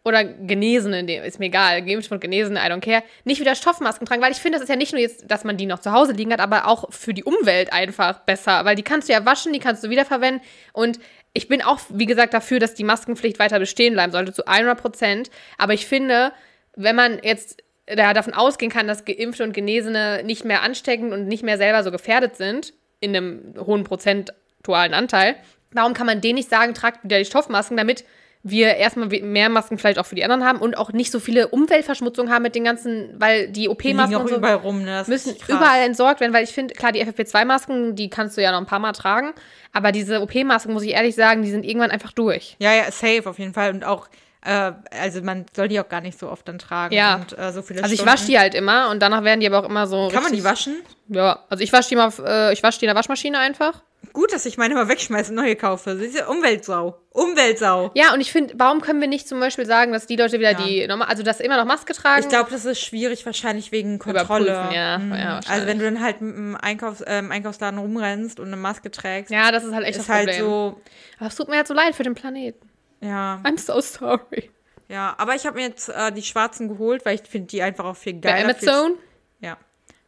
[0.04, 4.22] oder Genesene, ist mir egal, geimpft und Genesene, I don't care, nicht wieder Stoffmasken tragen,
[4.22, 6.14] weil ich finde, das ist ja nicht nur jetzt, dass man die noch zu Hause
[6.14, 9.52] liegen hat, aber auch für die Umwelt einfach besser, weil die kannst du ja waschen,
[9.52, 10.42] die kannst du wiederverwenden
[10.74, 11.00] und
[11.34, 14.80] ich bin auch, wie gesagt, dafür, dass die Maskenpflicht weiter bestehen bleiben sollte, zu 100
[14.80, 16.32] Prozent, aber ich finde,
[16.76, 21.28] wenn man jetzt da davon ausgehen kann, dass Geimpfte und Genesene nicht mehr ansteckend und
[21.28, 25.36] nicht mehr selber so gefährdet sind, in einem hohen prozentualen Anteil,
[25.72, 28.04] warum kann man denen nicht sagen, tragt wieder die Stoffmasken, damit
[28.42, 31.50] wir erstmal mehr Masken vielleicht auch für die anderen haben und auch nicht so viele
[31.50, 35.04] Umweltverschmutzungen haben mit den ganzen, weil die OP-Masken so überall rum, ne?
[35.08, 38.60] Müssen überall entsorgt werden, weil ich finde, klar, die FFP2-Masken, die kannst du ja noch
[38.60, 39.34] ein paar Mal tragen,
[39.74, 42.56] aber diese OP-Masken, muss ich ehrlich sagen, die sind irgendwann einfach durch.
[42.60, 43.72] Ja, ja, safe auf jeden Fall.
[43.72, 44.08] Und auch,
[44.46, 46.96] äh, also man soll die auch gar nicht so oft dann tragen.
[46.96, 47.16] Ja.
[47.16, 49.60] Und äh, so viele Also ich wasche die halt immer und danach werden die aber
[49.60, 50.78] auch immer so Kann man die waschen?
[51.10, 53.82] Ja, also ich wasche die mal, äh, ich wasche die in der Waschmaschine einfach.
[54.14, 55.92] Gut, dass ich meine mal wegschmeiße und neue kaufe.
[55.94, 57.00] Das ist ja Umweltsau.
[57.12, 57.92] Umweltsau.
[57.96, 60.52] Ja, und ich finde, warum können wir nicht zum Beispiel sagen, dass die Leute wieder
[60.54, 60.64] Ja.
[60.66, 62.22] die normal, also dass immer noch Maske tragen?
[62.24, 64.46] Ich glaube, das ist schwierig, wahrscheinlich wegen Kontrolle.
[64.52, 64.98] Überprüfen, ja.
[64.98, 65.14] Mhm.
[65.14, 69.32] Ja, also wenn du dann halt im Einkaufs-, äh, Einkaufsladen rumrennst und eine Maske trägst,
[69.32, 70.46] ja, das ist halt echt ist das halt Problem.
[70.46, 70.82] so,
[71.20, 72.68] Aber es tut mir halt so leid für den Planeten.
[73.02, 74.50] ja, I'm so sorry.
[74.88, 75.14] ja.
[75.18, 77.98] Aber ich habe mir jetzt äh, die schwarzen geholt, weil ich finde die einfach auch
[77.98, 78.56] viel geiler.
[78.56, 78.98] viel, Amazon,
[79.42, 79.58] ja.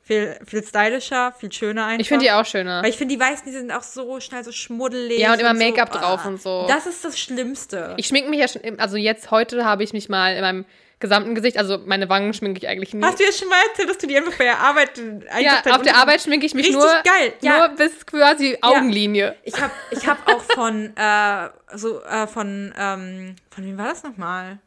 [0.03, 2.01] Viel, viel stylischer, viel schöner einfach.
[2.01, 2.81] ich finde die auch schöner.
[2.81, 5.19] Weil ich finde, die Weißen, die sind auch so schnell so schmuddelig.
[5.19, 5.97] Ja, und immer so, Make-up ah.
[5.97, 6.65] drauf und so.
[6.67, 7.93] Das ist das Schlimmste.
[7.97, 10.65] Ich schminke mich ja schon, also jetzt heute habe ich mich mal in meinem
[11.01, 13.03] gesamten Gesicht, also meine Wangen schminke ich eigentlich nie.
[13.03, 14.97] Hast du jetzt schon mal erzählt, dass du die einfach bei der Arbeit
[15.29, 17.57] einfach ja, auf der Arbeit schminke ich mich Richtig nur, geil, ja.
[17.57, 19.35] nur bis quasi Augenlinie.
[19.43, 24.03] Ich habe ich hab auch von, äh, so, äh, von, ähm, von wem war das
[24.03, 24.59] nochmal?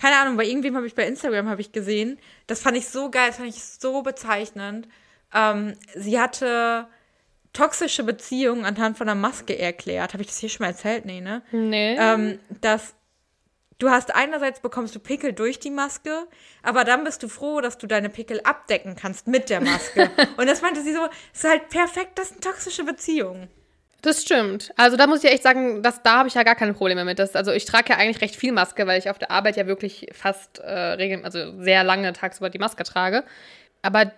[0.00, 2.18] Keine Ahnung, bei irgendwem habe ich bei Instagram habe ich gesehen.
[2.46, 4.88] Das fand ich so geil, das fand ich so bezeichnend.
[5.32, 6.86] Ähm, sie hatte
[7.52, 10.12] toxische Beziehungen anhand von einer Maske erklärt.
[10.12, 11.06] Habe ich das hier schon mal erzählt?
[11.06, 11.42] Nee, ne?
[11.50, 11.96] Nee.
[11.98, 12.94] ähm, dass
[13.78, 16.26] du hast einerseits bekommst du Pickel durch die Maske,
[16.62, 20.10] aber dann bist du froh, dass du deine Pickel abdecken kannst mit der Maske.
[20.36, 23.48] Und das meinte sie so, es ist halt perfekt, das eine toxische Beziehung.
[24.02, 24.72] Das stimmt.
[24.76, 27.18] Also da muss ich echt sagen, dass, da habe ich ja gar keine Probleme mit.
[27.18, 29.66] Das, also ich trage ja eigentlich recht viel Maske, weil ich auf der Arbeit ja
[29.66, 33.24] wirklich fast äh, regel, also sehr lange tagsüber die Maske trage.
[33.82, 34.12] Aber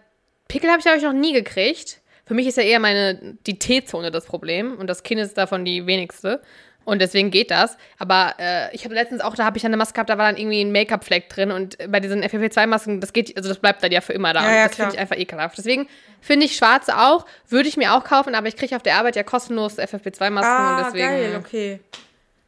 [0.48, 2.00] Pickel habe ich, glaube ich, noch nie gekriegt.
[2.26, 5.64] Für mich ist ja eher meine, die T-Zone das Problem und das Kinn ist davon
[5.64, 6.42] die wenigste.
[6.88, 7.76] Und deswegen geht das.
[7.98, 10.40] Aber äh, ich habe letztens auch, da habe ich eine Maske gehabt, da war dann
[10.40, 11.50] irgendwie ein Make-up-Fleck drin.
[11.50, 14.40] Und bei diesen FFP2-Masken, das geht, also das bleibt dann ja für immer da.
[14.40, 15.58] Ja, und ja, das finde ich einfach ekelhaft.
[15.58, 15.86] Deswegen
[16.22, 19.16] finde ich schwarze auch, würde ich mir auch kaufen, aber ich kriege auf der Arbeit
[19.16, 21.04] ja kostenlos FFP2-Masken und deswegen.
[21.04, 21.80] Ah, geil, okay.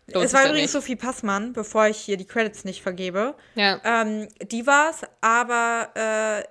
[0.07, 0.71] lohnt es war übrigens nicht.
[0.71, 3.35] Sophie Passmann, bevor ich hier die Credits nicht vergebe.
[3.57, 3.79] Ja.
[3.85, 6.45] Ähm, die war's, aber äh,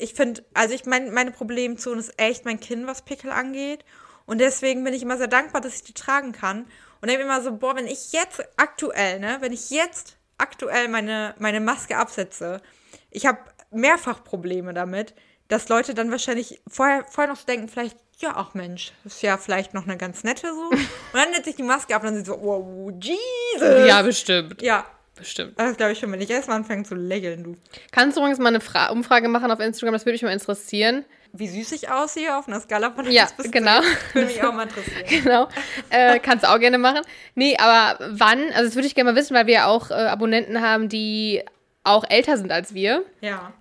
[0.00, 3.84] ich finde, also ich mein, meine Problemzone ist echt mein Kinn, was Pickel angeht.
[4.26, 6.66] Und deswegen bin ich immer sehr dankbar, dass ich die tragen kann.
[7.02, 11.34] Und denke immer so, boah, wenn ich jetzt aktuell, ne, wenn ich jetzt aktuell meine,
[11.38, 12.62] meine Maske absetze,
[13.10, 13.38] ich habe
[13.72, 15.12] mehrfach Probleme damit,
[15.48, 19.36] dass Leute dann wahrscheinlich vorher, vorher noch so denken, vielleicht, ja, ach Mensch, ist ja
[19.36, 20.70] vielleicht noch eine ganz nette so.
[20.70, 20.80] Und
[21.12, 23.88] dann setze ich die Maske ab und dann sind sie so, wow, Jesus.
[23.88, 24.62] ja, bestimmt.
[24.62, 25.58] Ja, Bestimmt.
[25.58, 27.56] das glaube ich schon, wenn ich erstmal anfange zu lächeln, du.
[27.90, 31.04] Kannst du übrigens mal eine Fra Umfrage machen auf Instagram, das würde mich mal interessieren.
[31.34, 33.80] Wie süß ich aussehe auf einer Skala von Ja, 1 bis genau.
[33.80, 33.90] 10.
[34.12, 35.04] Würde mich auch mal interessieren.
[35.08, 35.48] Genau.
[35.90, 37.00] Äh, kannst du auch gerne machen.
[37.34, 39.94] Nee, aber wann, also das würde ich gerne mal wissen, weil wir ja auch äh,
[39.94, 41.42] Abonnenten haben, die
[41.84, 43.04] auch älter sind als wir.
[43.20, 43.52] Ja.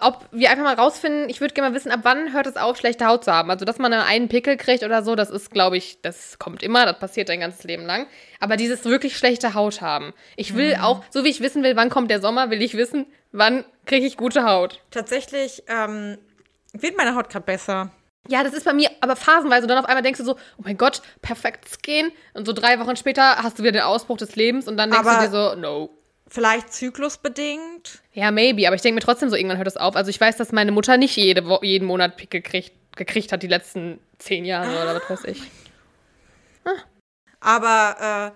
[0.00, 2.76] Ob wir einfach mal rausfinden, ich würde gerne mal wissen, ab wann hört es auf,
[2.76, 3.50] schlechte Haut zu haben.
[3.50, 6.86] Also, dass man einen Pickel kriegt oder so, das ist, glaube ich, das kommt immer,
[6.86, 8.06] das passiert dein ganzes Leben lang.
[8.38, 10.14] Aber dieses wirklich schlechte Haut haben.
[10.36, 13.06] Ich will auch, so wie ich wissen will, wann kommt der Sommer, will ich wissen,
[13.32, 14.80] wann kriege ich gute Haut.
[14.92, 16.16] Tatsächlich ähm,
[16.82, 17.90] wird meine Haut gerade besser.
[18.28, 19.62] Ja, das ist bei mir aber phasenweise.
[19.62, 22.10] Und dann auf einmal denkst du so, oh mein Gott, perfekt Skin.
[22.34, 25.06] Und so drei Wochen später hast du wieder den Ausbruch des Lebens und dann denkst
[25.06, 25.90] Aber- du dir so, no.
[26.28, 28.02] Vielleicht zyklusbedingt.
[28.12, 28.66] Ja, maybe.
[28.66, 29.94] Aber ich denke mir trotzdem so, irgendwann hört es auf.
[29.94, 33.44] Also ich weiß, dass meine Mutter nicht jede Wo jeden Monat Pickel kriegt, gekriegt hat,
[33.44, 35.42] die letzten zehn Jahre oder was weiß ich.
[37.40, 38.32] Aber,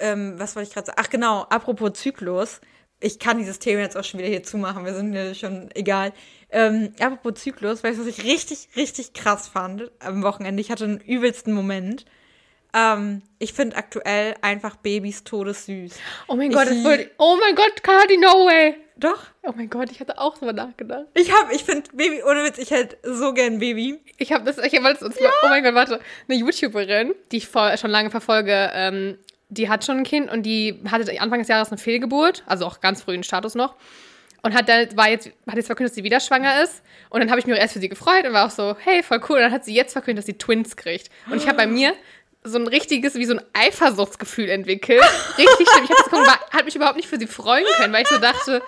[0.00, 0.98] äh, ähm, was wollte ich gerade sagen?
[1.00, 2.60] Ach genau, apropos Zyklus.
[3.00, 4.84] Ich kann dieses Thema jetzt auch schon wieder hier zumachen.
[4.84, 6.12] Wir sind ja schon egal.
[6.50, 10.60] Ähm, apropos Zyklus, weißt du, was ich richtig, richtig krass fand am Wochenende?
[10.60, 12.04] Ich hatte einen übelsten Moment.
[12.74, 15.92] Ähm, ich finde aktuell einfach Babys todessüß.
[16.28, 18.76] Oh mein Ich Gott, das wollte Oh mein Gott, Cardi, no way.
[18.96, 19.22] Doch.
[19.42, 21.06] Oh mein Gott, ich hatte auch drüber nachgedacht.
[21.14, 23.98] Ich hab, ich finde Baby, ohne Witz, ich hätte so gern Baby.
[24.18, 27.74] Ich habe das, ich wollte es, oh mein Gott, warte, eine YouTuberin, die ich vor,
[27.78, 29.18] schon lange verfolge, ähm,
[29.50, 32.80] die hat schon ein Kind und die hatte Anfang des Jahres eine Fehlgeburt, also auch
[32.80, 33.74] ganz frühen Status noch.
[34.42, 36.82] Und hat dann, war jetzt, hat jetzt verkündet, dass sie wieder schwanger ist.
[37.10, 39.02] Und dann habe ich mich auch erst für sie gefreut und war auch so, hey,
[39.02, 39.36] voll cool.
[39.36, 41.10] Und dann hat sie jetzt verkündet, dass sie Twins kriegt.
[41.30, 41.92] Und ich habe bei mir
[42.42, 45.02] so ein richtiges, wie so ein Eifersuchtsgefühl entwickelt.
[45.36, 45.84] Richtig schlimm.
[45.84, 48.08] Ich hab das geguckt, war, hat mich überhaupt nicht für sie freuen können, weil ich
[48.08, 48.62] so dachte,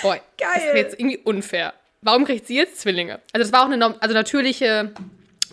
[0.00, 0.76] boah, das ist Geil.
[0.76, 1.74] jetzt irgendwie unfair.
[2.00, 3.20] Warum kriegt sie jetzt Zwillinge?
[3.34, 4.92] Also das war auch eine norm- also natürliche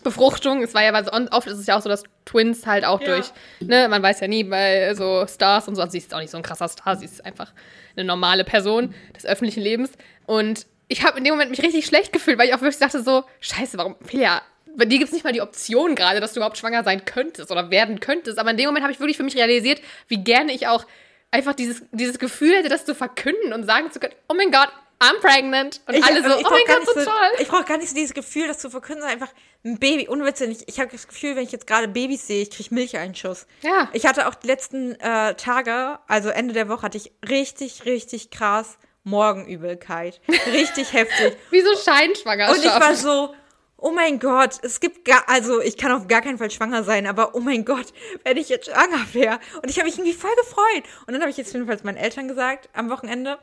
[0.01, 0.61] Befruchtung.
[0.63, 3.01] Es war ja, weil so oft ist es ja auch so, dass Twins halt auch
[3.01, 3.07] Ja.
[3.15, 6.19] durch, ne, man weiß ja nie bei so Stars und so, also sie ist auch
[6.19, 7.51] nicht so ein krasser Star, sie ist einfach
[7.95, 9.91] eine normale Person des öffentlichen Lebens.
[10.25, 13.01] Und ich habe in dem Moment mich richtig schlecht gefühlt, weil ich auch wirklich dachte
[13.01, 14.41] so, scheiße, warum, Philia,
[14.75, 17.51] bei dir gibt es nicht mal die Option gerade, dass du überhaupt schwanger sein könntest
[17.51, 18.39] oder werden könntest.
[18.39, 20.85] Aber in dem Moment habe ich wirklich für mich realisiert, wie gerne ich auch
[21.29, 24.69] einfach dieses, dieses Gefühl hätte, das zu verkünden und sagen zu können, oh mein Gott,
[25.01, 25.81] I'm pregnant.
[25.87, 27.29] Und Ich- alle so, ich oh brauch mein gar Gott, so toll.
[27.39, 29.29] Ich brauche gar nicht so dieses Gefühl, das zu verkünden, einfach
[29.65, 30.07] ein Baby.
[30.07, 33.47] Ich, ich habe das Gefühl, wenn ich jetzt gerade Babys sehe, ich kriege Milcheinschuss.
[33.61, 33.89] Ja.
[33.93, 38.29] Ich hatte auch die letzten äh, Tage, also Ende der Woche, hatte ich richtig, richtig
[38.29, 40.21] krass Morgenübelkeit.
[40.51, 41.37] Richtig heftig.
[41.49, 42.59] Wie so Scheinschwangerschaft.
[42.59, 43.33] Und ich war so,
[43.77, 47.07] oh mein Gott, es gibt gar, also ich kann auf gar keinen Fall schwanger sein,
[47.07, 47.87] aber oh mein Gott,
[48.23, 49.39] wenn ich jetzt schwanger wäre.
[49.61, 50.83] Und ich habe mich irgendwie voll gefreut.
[51.07, 53.39] Und dann habe ich jetzt jedenfalls meinen Eltern gesagt am Wochenende.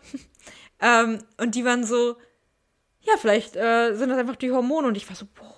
[0.81, 2.17] Ähm, und die waren so,
[3.01, 4.89] ja, vielleicht äh, sind das einfach die Hormone.
[4.89, 5.55] Und ich war so, boah,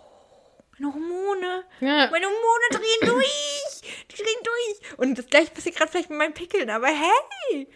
[0.79, 2.09] meine Hormone, Ja.
[2.11, 4.99] meine Hormone drehen durch, die drehen durch.
[4.99, 7.68] Und das gleiche passiert gerade vielleicht mit meinen Pickeln, aber hey,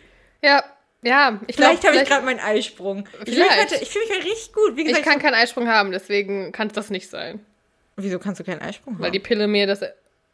[0.43, 0.63] ja,
[1.03, 1.41] ja.
[1.47, 3.07] Ich glaub, vielleicht habe ich gerade meinen Eisprung.
[3.25, 3.83] Ich fühle mich, Vielleicht.
[3.83, 4.77] ich fühl mich heute richtig gut.
[4.77, 7.45] Wie Ich gesagt, kann keinen Eisprung haben, deswegen kann es das nicht sein.
[7.97, 9.03] wieso kannst du keinen Eisprung haben?
[9.03, 9.81] Weil die Pille mir das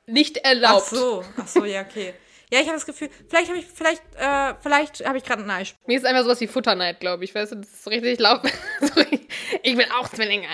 [0.07, 0.87] nicht Ach erlaubt.
[0.87, 2.15] so, ach so, ja, okay.
[2.53, 5.51] Ja, ich habe das Gefühl, vielleicht habe ich, vielleicht, äh, vielleicht habe ich gerade einen
[5.51, 5.81] Eisprung.
[5.87, 7.35] Mir ist einfach sowas wie Futterneid, glaube ich.
[7.35, 8.41] Weißt du, das ist so richtig laut.
[9.63, 10.49] ich will auch Zwillinge.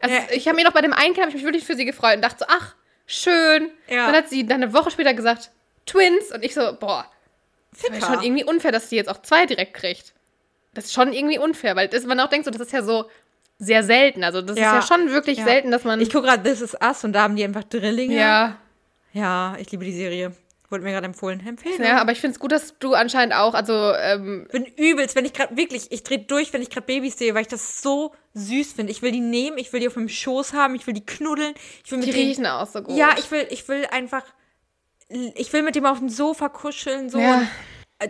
[0.00, 0.22] Also, Ja.
[0.30, 2.16] Ich habe mir doch bei dem einen Kind, habe ich mich wirklich für sie gefreut
[2.16, 2.74] und dachte so, ach,
[3.06, 3.70] schön.
[3.88, 4.06] Ja.
[4.06, 5.50] Dann hat sie dann eine Woche später gesagt,
[5.86, 6.30] Twins.
[6.32, 7.04] Und ich so, boah,
[7.72, 10.14] das ist schon irgendwie unfair, dass sie jetzt auch zwei direkt kriegt.
[10.74, 13.10] Das ist schon irgendwie unfair, weil das, man auch denkt, so, das ist ja so
[13.58, 14.22] sehr selten.
[14.24, 14.78] Also das Ja.
[14.78, 16.00] ist ja schon wirklich selten, dass man...
[16.00, 18.14] Ich gucke gerade This Is Us und da haben die einfach Drillinge.
[18.16, 18.56] ja,
[19.12, 20.32] Ja, ich liebe die Serie.
[20.70, 21.44] Wurde mir gerade empfohlen.
[21.46, 21.82] Empfehlen.
[21.82, 25.24] ja, aber ich finde es gut, dass du anscheinend auch, also ähm, bin übelst, wenn
[25.24, 28.14] ich gerade wirklich, ich drehe durch, wenn ich gerade Babys sehe, weil ich das so
[28.34, 28.92] süß finde.
[28.92, 31.54] Ich will die nehmen, ich will die auf dem Schoß haben, ich will die knuddeln,
[31.84, 32.96] ich will mit die riechen auch so gut.
[32.96, 34.24] Ja, ich will, ich will einfach,
[35.08, 37.18] ich will mit dem auf dem Sofa kuscheln, so.
[37.18, 37.38] Ja.
[37.38, 37.48] Und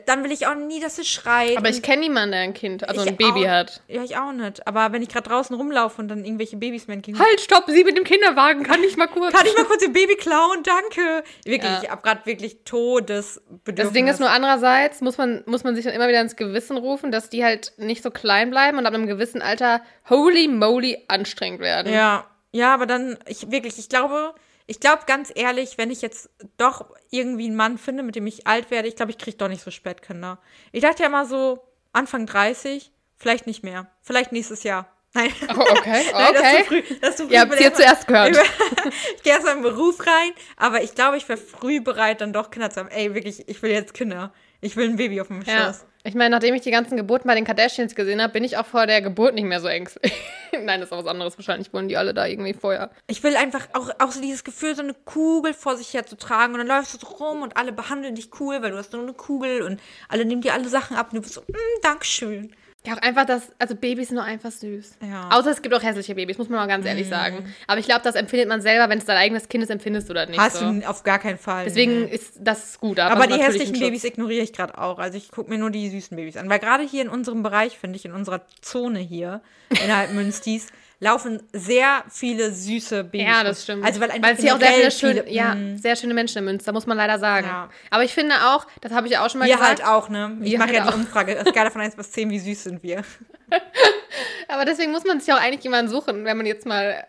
[0.07, 1.57] dann will ich auch nie, dass es schreit.
[1.57, 3.83] aber ich kenne niemanden, der ein Kind, also ein Baby auch- hat.
[3.89, 4.67] Ja, ich auch nicht.
[4.67, 7.19] Aber wenn ich gerade draußen rumlaufe und dann irgendwelche Babys mir entgegen.
[7.19, 9.33] Halt, stopp, sie mit dem Kinderwagen, kann ich mal kurz.
[9.35, 10.63] Kann ich mal kurz ihr Baby klauen?
[10.63, 11.25] Danke.
[11.45, 11.81] Wirklich, Ja.
[11.83, 13.77] ich hab gerade wirklich Todesbedürfnis.
[13.87, 16.77] Das Ding ist nur, andererseits muss man, muss man sich dann immer wieder ins Gewissen
[16.77, 21.05] rufen, dass die halt nicht so klein bleiben und ab einem gewissen Alter holy moly
[21.09, 21.93] anstrengend werden.
[21.93, 24.35] Ja, ja, aber dann, ich wirklich, ich glaube,
[24.69, 28.47] ich glaube ganz ehrlich, wenn ich jetzt doch irgendwie einen Mann finde, mit dem ich
[28.47, 30.39] alt werde, ich glaube, ich kriege doch nicht so spät Kinder.
[30.73, 33.91] Ich dachte ja mal so, Anfang 30, vielleicht nicht mehr.
[34.03, 34.95] Vielleicht nächstes Jahr.
[35.15, 35.33] Nein.
[35.49, 36.65] Oh, okay, Nein, okay.
[36.65, 36.83] früh.
[37.01, 37.33] Das ist zu früh.
[37.33, 38.39] Ihr habt bin hier zuerst gehört.
[39.17, 42.35] Ich gehe erst mal im Beruf rein, aber ich glaube, ich wäre früh bereit, dann
[42.35, 42.91] doch Kinder zu haben.
[42.91, 44.33] Ey, wirklich, ich will jetzt Kinder.
[44.61, 45.75] Ich will ein Baby auf dem Ja.
[46.09, 48.65] Ich meine, nachdem ich die ganzen Geburten bei den Kardashians gesehen habe, bin ich auch
[48.65, 50.11] vor der Geburt nicht mehr so ängstlich.
[50.53, 51.37] Nein, das ist auch was anderes.
[51.37, 52.91] Wahrscheinlich wurden die alle da irgendwie vorher.
[53.09, 56.17] Ich will einfach auch, auch so dieses Gefühl, so eine Kugel vor sich her zu
[56.17, 58.95] tragen und dann läufst du so rum und alle behandeln dich cool, weil du hast
[58.95, 61.83] nur eine Kugel und alle nehmen dir alle Sachen ab und du bist so, mm,
[61.83, 62.55] Dankeschön.
[62.89, 64.97] Ja, auch einfach das, also Babys sind nur einfach süß.
[65.03, 65.27] Ja.
[65.27, 65.33] Mhm.
[65.33, 67.53] Außer es gibt auch hässliche Babys, muss man mal ganz ehrlich sagen.
[67.67, 70.15] Aber ich glaube, das empfindet man selber, wenn es dein eigenes Kind ist, empfindest du
[70.15, 70.73] das nicht Hast so.
[70.73, 71.65] du auf gar keinen Fall.
[71.65, 72.15] Deswegen nee.
[72.15, 72.99] ist das gut.
[72.99, 73.79] Aber man die hässlichen.
[73.79, 74.99] Babys ignoriere ich gerade auch.
[74.99, 76.49] Also ich gucke mir nur die süßen Babys an.
[76.49, 80.69] Weil gerade hier in unserem Bereich, finde ich, in unserer Zone hier, innerhalb Münstis,
[81.01, 83.23] laufen sehr viele süße Babys.
[83.27, 83.85] Ja, das stimmt.
[83.85, 85.77] Also weil einfach es hier auch sehr viele, schön, viele- ja, Mm.
[85.79, 87.47] sehr schöne Menschen in Münster, muss man leider sagen.
[87.47, 87.71] Ja.
[87.91, 89.83] Aber ich finde auch, das habe ich ja auch schon mal Wir gesagt.
[89.85, 90.37] halt auch, ne?
[90.43, 90.99] Ich Wir mache ja halt die auch.
[90.99, 91.45] Umfrage.
[91.49, 93.03] Skala von 1 bis 10, wie süß sind wir?
[94.49, 97.07] Aber deswegen muss man sich auch eigentlich jemanden suchen, wenn man jetzt mal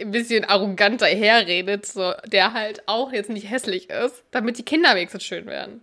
[0.00, 4.94] ein bisschen arroganter herredet, so, der halt auch jetzt nicht hässlich ist, damit die Kinder
[4.94, 5.80] wenigstens schön werden.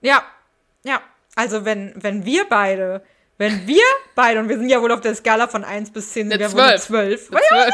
[0.00, 0.22] Ja,
[0.84, 1.00] ja.
[1.36, 3.02] Also wenn, wenn wir beide,
[3.40, 3.82] wenn wir
[4.14, 6.52] beide, und wir sind ja wohl auf der Skala von 1 bis 10, sind wir
[6.52, 7.28] wohl eine 12.
[7.28, 7.48] 12.
[7.48, 7.70] Zwölf.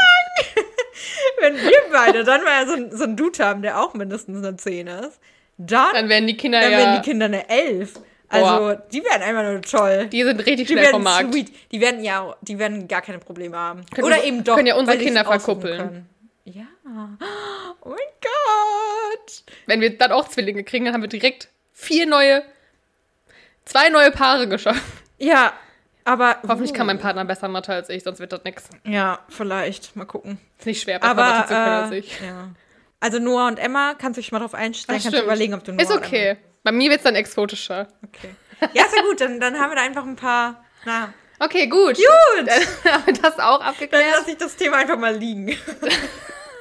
[1.40, 4.56] Wenn wir beide dann mal so, ein- so einen Dude haben, der auch mindestens eine
[4.56, 5.18] 10 ist,
[5.58, 7.94] dann, Dann werden die Kinder dann ja, werden die Kinder eine 11.
[8.28, 8.74] Also, Boah.
[8.92, 10.06] die werden einfach nur toll.
[10.06, 11.32] die sind richtig Die schnell vom Markt.
[11.32, 11.52] sweet.
[11.72, 13.84] Die werden ja, die werden gar keine Probleme haben.
[13.94, 14.54] Können Oder wir- eben doch.
[14.56, 16.06] können ja unsere Kinder verkuppeln.
[16.44, 16.62] Ja.
[17.82, 19.42] Oh mein Gott.
[19.66, 22.42] Wenn wir dann auch Zwillinge kriegen, dann haben wir direkt vier neue,
[23.64, 24.80] zwei neue Paare geschaffen.
[25.18, 25.52] Ja,
[26.04, 26.38] aber.
[26.46, 28.64] Hoffentlich kann mein Partner besser Mathe als ich, sonst wird das nix.
[28.84, 29.96] Ja, vielleicht.
[29.96, 30.38] Mal gucken.
[30.58, 32.20] Ist nicht schwer, besser Mathe Aber zu können als äh, ich.
[32.20, 32.48] ja.
[33.00, 35.62] Also Noah und Emma, kannst du dich mal drauf einstellen, Ach, kannst du überlegen, ob
[35.64, 36.36] du Noah Ist okay.
[36.62, 37.88] Bei mir wird es dann exotischer.
[38.04, 38.30] Okay.
[38.72, 40.64] Ja, ist ja gut, dann, dann haben wir da einfach ein paar.
[40.84, 41.96] Na, Okay, gut.
[41.96, 42.46] Gut.
[42.46, 42.62] Dann
[42.92, 44.04] haben wir das auch dann abgeklärt.
[44.16, 45.48] lasse ich das Thema einfach mal liegen.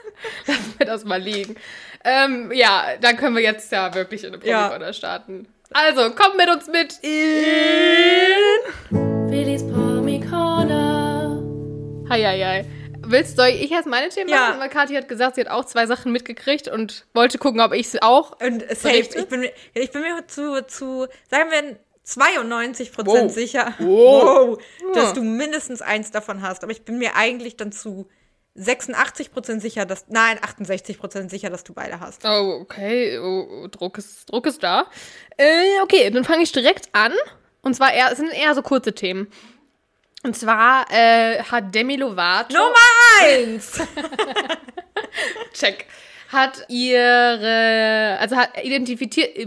[0.45, 1.55] Lassen wir das mal liegen.
[2.03, 4.63] Ähm, ja, dann können wir jetzt ja wirklich in eine Ja.
[4.67, 5.47] Promi-Corner starten.
[5.71, 8.21] Also, kommt mit uns mit in...
[9.31, 11.41] Willis Promi Corner.
[12.09, 12.65] Hei, hei, hei.
[13.07, 14.49] Willst, soll ich erst meine Themen Ja.
[14.49, 14.59] machen?
[14.59, 17.87] Weil Kathi hat gesagt, sie hat auch zwei Sachen mitgekriegt und wollte gucken, ob ich
[17.87, 18.39] es auch.
[18.41, 23.33] Und safe, ich bin, mir- ich bin mir zu, zu, sagen wir, 92 Prozent Wow.
[23.33, 24.59] sicher, Wow.
[24.93, 25.13] dass Ja.
[25.13, 26.63] du mindestens eins davon hast.
[26.63, 28.07] Aber ich bin mir eigentlich dann zu
[28.55, 32.25] 86 Prozent sicher, dass, nein, 68 Prozent sicher, dass du beide hast.
[32.25, 33.19] Oh, okay.
[33.19, 34.87] Oh, oh, Druck, ist, Druck ist da.
[35.37, 37.11] Äh, okay, dann fange ich direkt an.
[37.61, 39.27] Und zwar eher, es sind eher so kurze Themen.
[40.23, 42.53] Und zwar äh, hat Demi Lovato.
[42.53, 42.75] Nummer
[43.21, 43.79] eins!
[45.53, 45.85] Check.
[46.29, 49.37] Hat ihre, also hat identifiziert,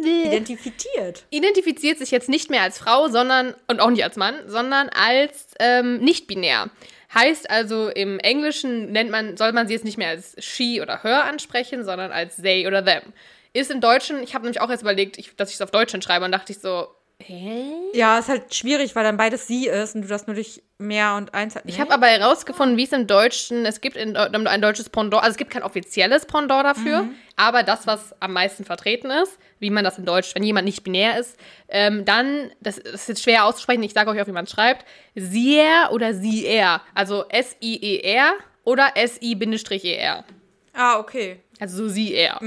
[0.00, 1.24] Identifiziert.
[1.30, 5.46] identifiziert sich jetzt nicht mehr als Frau, sondern, und auch nicht als Mann, sondern als
[5.60, 6.70] ähm, nicht-binär.
[7.14, 11.02] Heißt also, im Englischen nennt man, soll man sie jetzt nicht mehr als she oder
[11.02, 13.14] her ansprechen, sondern als they oder them.
[13.54, 15.94] Ist im Deutschen, ich habe nämlich auch jetzt überlegt, ich, dass ich es auf Deutsch
[16.02, 16.88] schreibe und dachte ich so,
[17.22, 17.64] hä?
[17.94, 21.14] Ja, ist halt schwierig, weil dann beides sie ist und du das nur durch mehr
[21.16, 21.64] und eins hat.
[21.66, 25.22] Ich habe aber herausgefunden, wie es im Deutschen, es gibt in, Deu- ein deutsches Pendant,
[25.22, 29.70] also es gibt kein offizielles Pendant dafür, aber das, was am meisten vertreten ist, wie
[29.70, 31.36] man das in Deutsch, wenn jemand nicht binär ist,
[31.68, 34.50] ähm, dann, das, das ist jetzt schwer auszusprechen, ich sage euch auch, wie man es
[34.52, 34.84] schreibt,
[35.16, 38.32] sie-er oder sie-er, also S-I-E-R
[38.64, 40.24] oder S-I-E-R,
[40.74, 41.40] Ah, okay.
[41.58, 42.38] also so sie-er.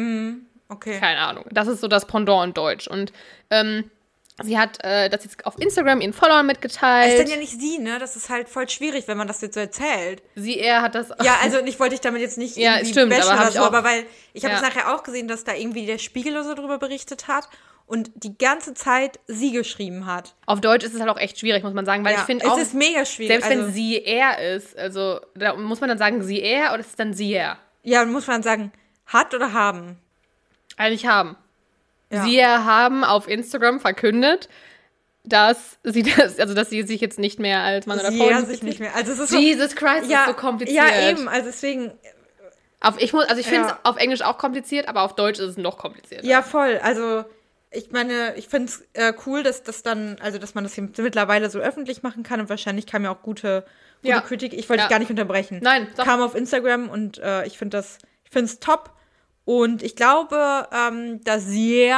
[0.69, 0.99] Okay.
[1.01, 1.43] Keine Ahnung.
[1.51, 2.87] Das ist so das Pendant in Deutsch.
[2.87, 3.11] Und
[3.49, 3.91] ähm,
[4.43, 7.19] sie hat äh, das jetzt auf Instagram ihren Followern Das ist mitgeteilt.
[7.19, 7.99] dann ja nicht sie, ne?
[7.99, 10.23] Das ist halt voll schwierig, wenn man das jetzt so erzählt.
[10.35, 11.09] sie, er hat das.
[11.23, 13.59] Ja, also ich wollte dich damit jetzt nicht Ja, irgendwie stimmt, bashen aber oder so,
[13.59, 14.59] auch- aber weil ich habe Ja.
[14.61, 17.47] es nachher auch gesehen, dass da irgendwie der Spiegel oder so drüber berichtet hat
[17.85, 20.33] und die ganze Zeit sie geschrieben hat.
[20.45, 22.45] Auf Deutsch ist es halt auch echt schwierig, muss man sagen, weil ja, ich finde
[22.45, 23.31] es auch, ist mega schwierig.
[23.33, 26.79] selbst also, wenn sie er ist, also da muss man dann sagen sie er oder
[26.79, 27.57] ist es dann sie er?
[27.83, 28.71] ja, muss man sagen,
[29.07, 29.97] hat oder haben.
[30.77, 31.35] Eigentlich haben.
[32.11, 32.23] Ja.
[32.25, 34.49] Sie haben auf Instagram verkündet,
[35.23, 38.29] dass sie das, also dass sie sich jetzt nicht mehr als Mann oder Sie Frau
[38.29, 38.95] ja sich nicht mehr.
[38.95, 40.77] Also es ist so, Jesus Christ, ja, ist so kompliziert.
[40.77, 41.27] Ja, eben.
[41.27, 41.91] Also deswegen,
[42.79, 43.79] Auf, ich muss, also ich finde es Ja.
[43.83, 46.25] auf Englisch auch kompliziert, aber auf Deutsch ist es noch komplizierter.
[46.25, 46.79] ja, voll.
[46.83, 47.23] Also
[47.73, 50.89] ich meine, ich finde es äh, cool, dass das dann, also dass man das hier
[50.97, 53.63] mittlerweile so öffentlich machen kann und wahrscheinlich kam ja auch gute,
[54.01, 54.19] gute Ja.
[54.21, 54.53] Kritik.
[54.53, 54.87] Ich wollte Ja.
[54.87, 55.59] dich gar nicht unterbrechen.
[55.61, 56.05] Nein, sag.
[56.05, 58.89] kam auf Instagram und äh, ich finde das, ich finde es top.
[59.45, 61.91] Und ich glaube, ähm, dass sie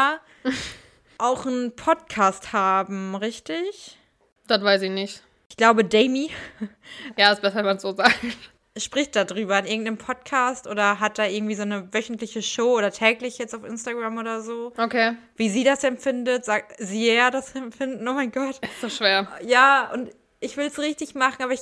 [1.18, 3.98] auch einen Podcast haben, richtig?
[4.48, 5.24] Das weiß ich nicht.
[5.50, 6.32] Ich glaube, Damie
[7.18, 8.18] Ja, ist besser, wenn man es so sagt.
[8.78, 13.38] spricht darüber in irgendeinem Podcast oder hat da irgendwie so eine wöchentliche Show oder täglich
[13.38, 14.74] jetzt auf Instagram oder so.
[14.78, 18.08] Okay, Wie sie das empfindet, sagt sie das empfinden.
[18.08, 18.60] Oh mein Gott.
[18.64, 19.28] ist so schwer.
[19.46, 20.10] Ja, und
[20.44, 21.62] ich will es richtig machen, aber ich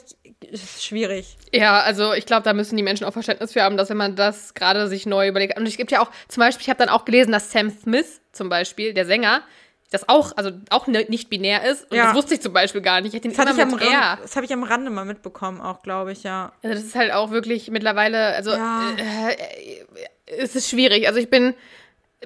[0.52, 1.38] es ist schwierig.
[1.54, 4.16] Ja, also ich glaube, da müssen die Menschen auch Verständnis für haben, dass wenn man
[4.16, 5.58] das gerade sich neu überlegt.
[5.58, 8.22] Und es gibt ja auch, zum Beispiel, ich habe dann auch gelesen, dass Sam Smith
[8.32, 9.44] zum Beispiel, der Sänger,
[9.92, 11.90] das auch, also auch ne, nicht binär ist.
[11.92, 12.06] Und Ja.
[12.06, 13.14] das wusste ich zum Beispiel gar nicht.
[13.14, 13.74] Ich Das hatte ich am.
[13.74, 16.54] Rande, das habe ich am Rande mal mitbekommen, auch glaube ich, ja.
[16.64, 18.90] Also das ist halt auch wirklich mittlerweile, also Ja.
[18.98, 19.86] äh, äh,
[20.38, 21.08] es ist schwierig.
[21.08, 21.54] Also ich bin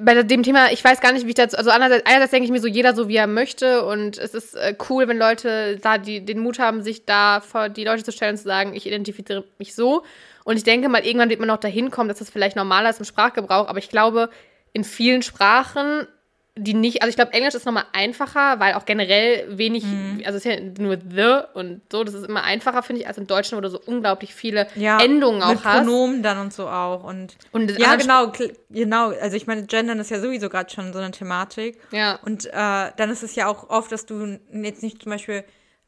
[0.01, 2.51] bei dem Thema, ich weiß gar nicht, wie ich dazu, also einerseits, einerseits denke ich
[2.51, 5.97] mir so, jeder so, wie er möchte und es ist äh, cool, wenn Leute da
[5.97, 8.85] die, den Mut haben, sich da vor die Leute zu stellen und zu sagen, ich
[8.85, 10.03] identifiziere mich so.
[10.43, 12.99] Und ich denke mal, irgendwann wird man noch dahin kommen, dass das vielleicht normaler ist
[12.99, 14.29] im Sprachgebrauch, aber ich glaube,
[14.73, 16.07] in vielen Sprachen
[16.57, 20.21] die nicht, also ich glaube, Englisch ist nochmal einfacher, weil auch generell wenig, Mhm.
[20.25, 23.17] also es ist ja nur the und so, das ist immer einfacher, finde ich, als
[23.17, 25.79] im Deutschen, wo du so unglaublich viele ja Endungen auch mit hast.
[25.79, 27.03] Pronomen dann und so auch.
[27.03, 28.31] Und, Und ja, genau,
[28.69, 29.09] genau.
[29.09, 31.77] Also ich meine, Gendern ist ja sowieso gerade schon so eine Thematik.
[31.91, 32.19] Ja.
[32.23, 35.43] Und äh, dann ist es ja auch oft, dass du jetzt nicht zum Beispiel,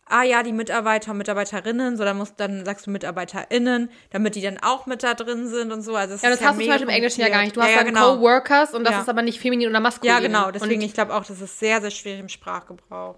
[0.09, 4.41] ah ja, die Mitarbeiter und Mitarbeiterinnen, so dann musst dann sagst du MitarbeiterInnen, damit die
[4.41, 5.95] dann auch mit da drin sind und so.
[5.95, 7.55] Also Ja, das hast du zum Beispiel im Englischen ja gar nicht.
[7.55, 8.15] Du hast ja, ja, dann genau.
[8.15, 9.01] Coworkers und das Ja.
[9.01, 10.13] ist aber nicht feminin oder maskulin.
[10.13, 10.51] Ja, genau.
[10.51, 13.15] Deswegen, Und, ich glaube auch, das ist sehr, sehr schwierig im Sprachgebrauch.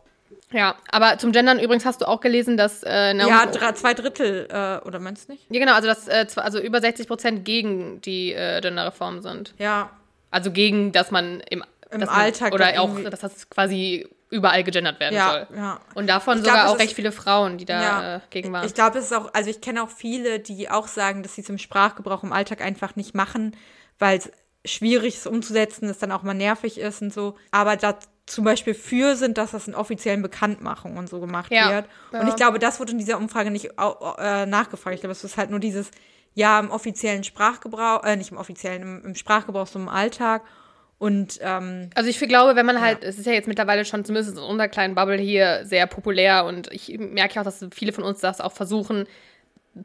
[0.51, 4.47] ja, aber zum Gendern übrigens hast du auch gelesen, dass äh, Ja, drei, zwei Drittel,
[4.51, 5.45] äh, oder meinst du nicht?
[5.49, 9.53] ja, genau, also dass äh, also über 60 Prozent gegen die äh, Genderreform sind.
[9.57, 9.89] Ja,
[10.31, 14.63] Also gegen, dass man im, Im dass man, Alltag oder auch, dass das quasi überall
[14.63, 15.57] gegendert werden ja, soll.
[15.57, 15.79] ja.
[15.95, 18.15] Und davon Ich glaub, sogar es auch ist- recht viele Frauen, die da Ja.
[18.17, 18.65] äh, gegen waren.
[18.65, 21.41] Ich glaube, es ist auch, also ich kenne auch viele, die auch sagen, dass sie
[21.41, 23.55] es im Sprachgebrauch im Alltag einfach nicht machen,
[23.97, 24.31] weil es
[24.65, 27.37] schwierig ist umzusetzen, es dann auch mal nervig ist und so.
[27.51, 31.71] Aber da zum Beispiel für sind, dass das in offiziellen Bekanntmachungen und so gemacht Ja.
[31.71, 31.85] wird.
[32.11, 34.93] Und ich glaube, das wurde in dieser Umfrage nicht äh, nachgefragt.
[34.93, 35.89] Ich glaube, es ist halt nur dieses,
[36.35, 40.43] ja, im offiziellen Sprachgebrauch, äh, nicht im offiziellen, im, im Sprachgebrauch, so im Alltag.
[40.99, 44.37] Und ähm, Also ich glaube, wenn man halt, es ist ja jetzt mittlerweile schon zumindest
[44.37, 48.03] in unserer kleinen Bubble hier sehr populär und ich merke ja auch, dass viele von
[48.03, 49.05] uns das auch versuchen,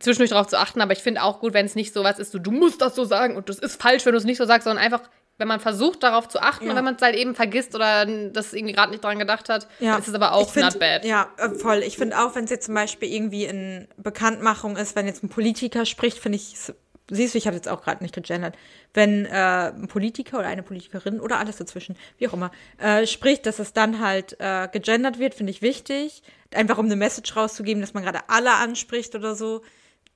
[0.00, 2.32] zwischendurch darauf zu achten, aber ich finde auch gut, wenn es nicht so was ist,
[2.32, 4.44] so, du musst das so sagen und das ist falsch, wenn du es nicht so
[4.44, 5.02] sagst, sondern einfach,
[5.38, 6.70] wenn man versucht, darauf zu achten Ja.
[6.70, 9.68] und wenn man es halt eben vergisst oder das irgendwie gerade nicht dran gedacht hat,
[9.78, 9.96] Ja.
[9.98, 11.04] ist es aber auch find, not bad.
[11.04, 11.82] Ja, äh, voll.
[11.86, 15.28] Ich finde auch, wenn es jetzt zum Beispiel irgendwie in Bekanntmachung ist, wenn jetzt ein
[15.28, 16.74] Politiker spricht, finde ich, es-
[17.10, 18.56] siehst du, ich habe jetzt auch gerade nicht gegendert,
[18.94, 23.46] wenn äh, ein Politiker oder eine Politikerin oder alles dazwischen, wie auch immer, äh, spricht,
[23.46, 26.22] dass es dann halt äh, gegendert wird, finde ich wichtig.
[26.52, 29.62] Einfach um eine Message rauszugeben, dass man gerade alle anspricht oder so.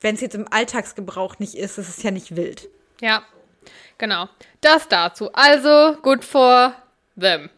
[0.01, 2.68] Wenn es jetzt im Alltagsgebrauch nicht ist, ist es ja nicht wild.
[3.01, 3.22] Ja,
[3.99, 4.28] genau.
[4.61, 5.32] Das dazu.
[5.32, 6.74] Also, good for
[7.18, 7.51] them.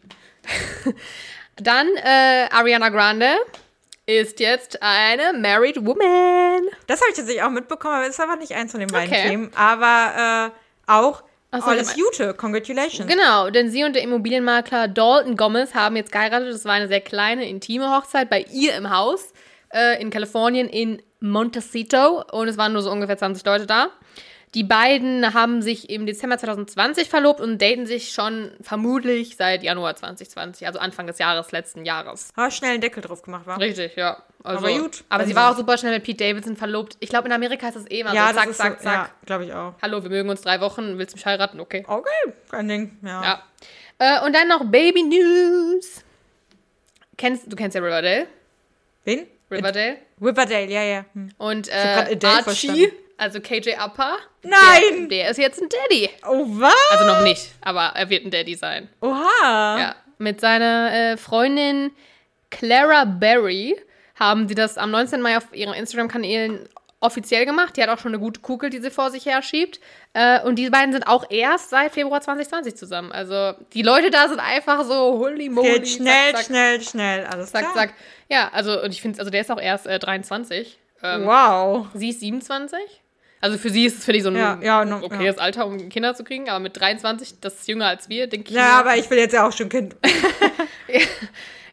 [1.57, 3.35] Dann äh, Ariana Grande
[4.19, 6.61] ist jetzt eine married woman.
[6.87, 9.29] Das habe ich tatsächlich auch mitbekommen, aber ist aber nicht eins von den beiden Okay.
[9.29, 9.51] Themen.
[9.55, 10.51] Aber
[10.87, 12.33] äh, auch Ach so, alles ja, Gute.
[12.33, 13.11] Congratulations.
[13.11, 16.53] Genau, denn sie und der Immobilienmakler Dalton Gomez haben jetzt geheiratet.
[16.53, 19.33] Das war eine sehr kleine, intime Hochzeit bei ihr im Haus
[19.73, 23.89] äh, in Kalifornien in Montecito und es waren nur so ungefähr 20 Leute da.
[24.53, 29.95] Die beiden haben sich im Dezember 2020 verlobt und daten sich schon vermutlich seit Januar
[29.95, 32.31] 2020, also Anfang des Jahres, letzten Jahres.
[32.35, 33.57] Aber schnell einen Deckel drauf gemacht, war.
[33.61, 34.21] Richtig, ja.
[34.43, 35.05] Also, Aber gut.
[35.07, 36.97] Aber Also sie war so- auch super schnell mit Pete Davidson verlobt.
[36.99, 38.33] Ich glaube, in Amerika ist das eh immer ja, so.
[38.33, 38.93] Zack, das ist zack, so, zack.
[38.93, 39.73] ja, glaube ich auch.
[39.81, 40.97] Hallo, wir mögen uns drei Wochen.
[40.97, 41.61] Willst du mich heiraten?
[41.61, 41.85] Okay.
[41.87, 42.97] Okay, kein Ding.
[43.03, 43.23] Ja.
[43.23, 43.43] Ja.
[43.99, 46.03] Äh, und dann noch Baby News.
[47.17, 48.27] Kennst, du kennst ja Riverdale.
[49.05, 49.27] Wen?
[49.49, 49.97] Riverdale.
[50.21, 51.05] Riverdale, ja, ja.
[51.13, 51.29] Hm.
[51.37, 52.85] Und äh, Archie, verstanden.
[53.21, 54.17] Also KJ Upper.
[54.43, 55.07] Nein!
[55.09, 56.09] Der, der ist jetzt ein Daddy.
[56.27, 56.73] Oh, was?
[56.89, 58.89] Also noch nicht, aber er wird ein Daddy sein.
[59.01, 59.77] Oha.
[59.79, 59.95] Ja.
[60.17, 61.91] Mit seiner äh, Freundin
[62.49, 63.75] Clara Berry
[64.15, 65.21] haben sie das am 19.
[65.21, 66.67] Mai auf ihren Instagram-Kanälen
[66.99, 67.77] offiziell gemacht.
[67.77, 69.79] Die hat auch schon eine gute Kugel, die sie vor sich her schiebt.
[70.13, 73.11] Äh, und die beiden sind auch erst seit Februar 2020 zusammen.
[73.11, 75.73] Also die Leute da sind einfach so holy moly.
[75.79, 77.25] Geht schnell, zack, zack, schnell, schnell.
[77.25, 77.73] Alles Zack, klar.
[77.75, 77.93] zack.
[78.29, 80.77] Ja, also und ich finde, also der ist auch erst äh, 23.
[81.03, 81.87] Ähm, Wow.
[81.93, 82.79] Sie ist 27.
[83.41, 85.41] Also für sie ist es, finde ich, so ein Ja, ja, no, okayes ja.
[85.41, 86.49] Alter, um Kinder zu kriegen.
[86.49, 88.55] Aber mit 23, das ist jünger als wir, denke ich.
[88.55, 89.95] Ja, aber ich will jetzt ja auch schon Kind.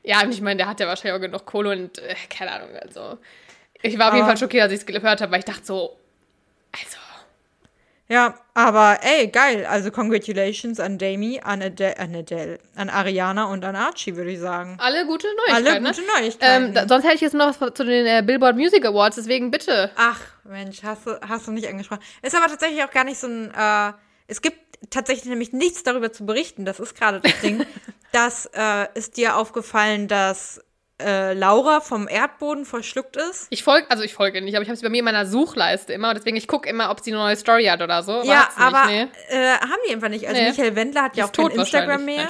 [0.08, 2.70] Ja, und ich meine, der hat ja wahrscheinlich auch genug Kohle und äh, keine Ahnung,
[2.80, 3.18] also.
[3.82, 5.98] Ich war auf jeden Fall schockiert, als ich es gehört habe, weil ich dachte so,
[6.72, 6.96] also,
[8.11, 9.66] Ja, aber ey, geil.
[9.66, 14.40] Also congratulations an Dami, an Adele, an, Adele, an Ariana und an Archie, würde ich
[14.40, 14.78] sagen.
[14.80, 15.66] alle gute Neuigkeiten.
[15.66, 15.88] Alle ne?
[15.90, 16.64] gute Neuigkeiten.
[16.66, 19.50] Ähm, da, sonst hätte ich jetzt noch was zu den äh, Billboard Music Awards, deswegen
[19.50, 19.90] bitte.
[19.94, 22.02] Ach, Mensch, hast du, hast du nicht angesprochen.
[22.22, 23.52] Ist aber tatsächlich auch gar nicht so ein.
[23.54, 23.92] Äh,
[24.26, 24.59] es gibt
[24.90, 26.64] tatsächlich nämlich nichts darüber zu berichten.
[26.64, 27.66] Das ist gerade das Ding.
[28.12, 30.62] dass äh, ist dir aufgefallen, dass
[31.01, 33.46] äh, Laura vom Erdboden verschluckt ist?
[33.51, 35.92] Ich folge, also ich folge nicht, aber ich habe sie bei mir in meiner Suchleiste
[35.92, 38.22] immer, deswegen ich gucke immer, ob sie eine neue Story hat oder so.
[38.24, 39.07] ja, aber nee.
[39.28, 40.26] äh, haben die einfach nicht.
[40.28, 40.49] Also Nee.
[40.51, 42.28] Michael Wendler hat Die ja auch kein Instagram mehr.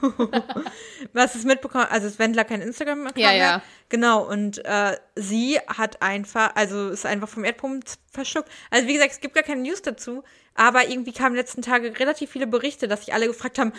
[0.00, 0.42] Nein.
[1.12, 1.86] Was ist mitbekommen?
[1.90, 3.36] Also ist Wendler kein Instagram-Account Ja, mehr?
[3.38, 3.62] ja.
[3.88, 7.82] Genau, und äh, sie hat einfach, also ist einfach vom Erdboden
[8.12, 8.48] verschluckt.
[8.70, 10.22] Also wie gesagt, es gibt gar keine News dazu,
[10.54, 13.72] aber irgendwie kamen letzten Tage relativ viele Berichte, dass sich alle gefragt haben,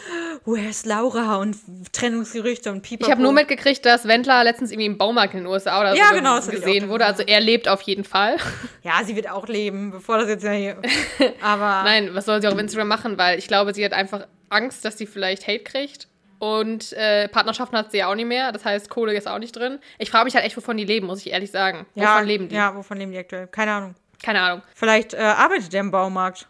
[0.45, 1.57] woher ist Laura und
[1.91, 3.05] Trennungsgerüchte und Pipapo.
[3.05, 6.09] Ich habe nur mitgekriegt, dass Wendler letztens irgendwie im Baumarkt in den USA oder Ja,
[6.09, 7.05] so genau, gesehen wurde.
[7.05, 8.38] Also er lebt auf jeden Fall.
[8.84, 10.82] Ja, sie wird auch leben, bevor das jetzt ja hier.
[11.41, 13.17] Aber Nein, was soll sie auch auf Instagram machen?
[13.17, 16.07] Weil ich glaube, sie hat einfach Angst, dass sie vielleicht Hate kriegt.
[16.39, 18.51] Und äh, Partnerschaften hat sie ja auch nicht mehr.
[18.51, 19.78] Das heißt, Kohle ist auch nicht drin.
[19.99, 21.86] Ich frage mich halt echt, wovon die leben, muss ich ehrlich sagen.
[21.93, 22.55] Wovon ja, leben die?
[22.55, 23.45] Ja, wovon leben die aktuell?
[23.47, 23.95] Keine Ahnung.
[24.24, 24.61] Keine Ahnung.
[24.74, 26.47] Vielleicht äh, arbeitet er im Baumarkt.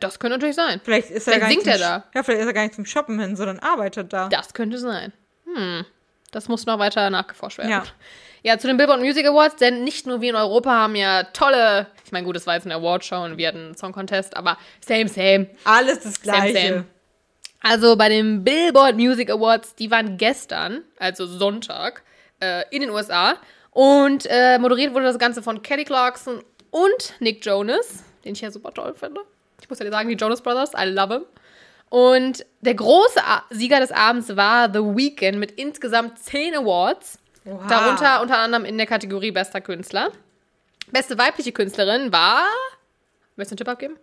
[0.00, 0.80] Das könnte natürlich sein.
[0.82, 2.04] Vielleicht ist er Vielleicht gar nicht singt er zum da.
[2.14, 4.28] Ja, vielleicht ist er gar nicht zum Shoppen hin, sondern arbeitet da.
[4.28, 5.12] Das könnte sein.
[5.46, 5.84] Hm.
[6.30, 7.70] Das muss noch weiter nachgeforscht werden.
[7.70, 7.84] Ja.
[8.42, 11.86] Ja, zu den Billboard Music Awards, denn nicht nur wir in Europa haben ja tolle,
[12.04, 14.58] ich meine, gut, das war jetzt eine Awardshow und wir hatten einen Song Contest, aber
[14.86, 15.46] same, same.
[15.64, 16.68] Alles das Same, Gleiche.
[16.68, 16.84] same.
[17.62, 22.02] Also bei den Billboard Music Awards, die waren gestern, also Sonntag,
[22.40, 23.36] äh, in den USA.
[23.70, 28.50] Und äh, moderiert wurde das Ganze von Kelly Clarkson und Nick Jonas, den ich ja
[28.50, 29.22] super toll finde.
[29.60, 31.22] Ich muss ja sagen, die Jonas Brothers, I love him.
[31.90, 37.18] Und der große Sieger des Abends war The Weeknd mit insgesamt 10 Awards.
[37.44, 37.66] Oha.
[37.68, 40.10] Darunter unter anderem in der Kategorie Bester Künstler.
[40.90, 42.44] Beste weibliche Künstlerin war.
[43.36, 43.96] Möchtest du einen Tipp abgeben?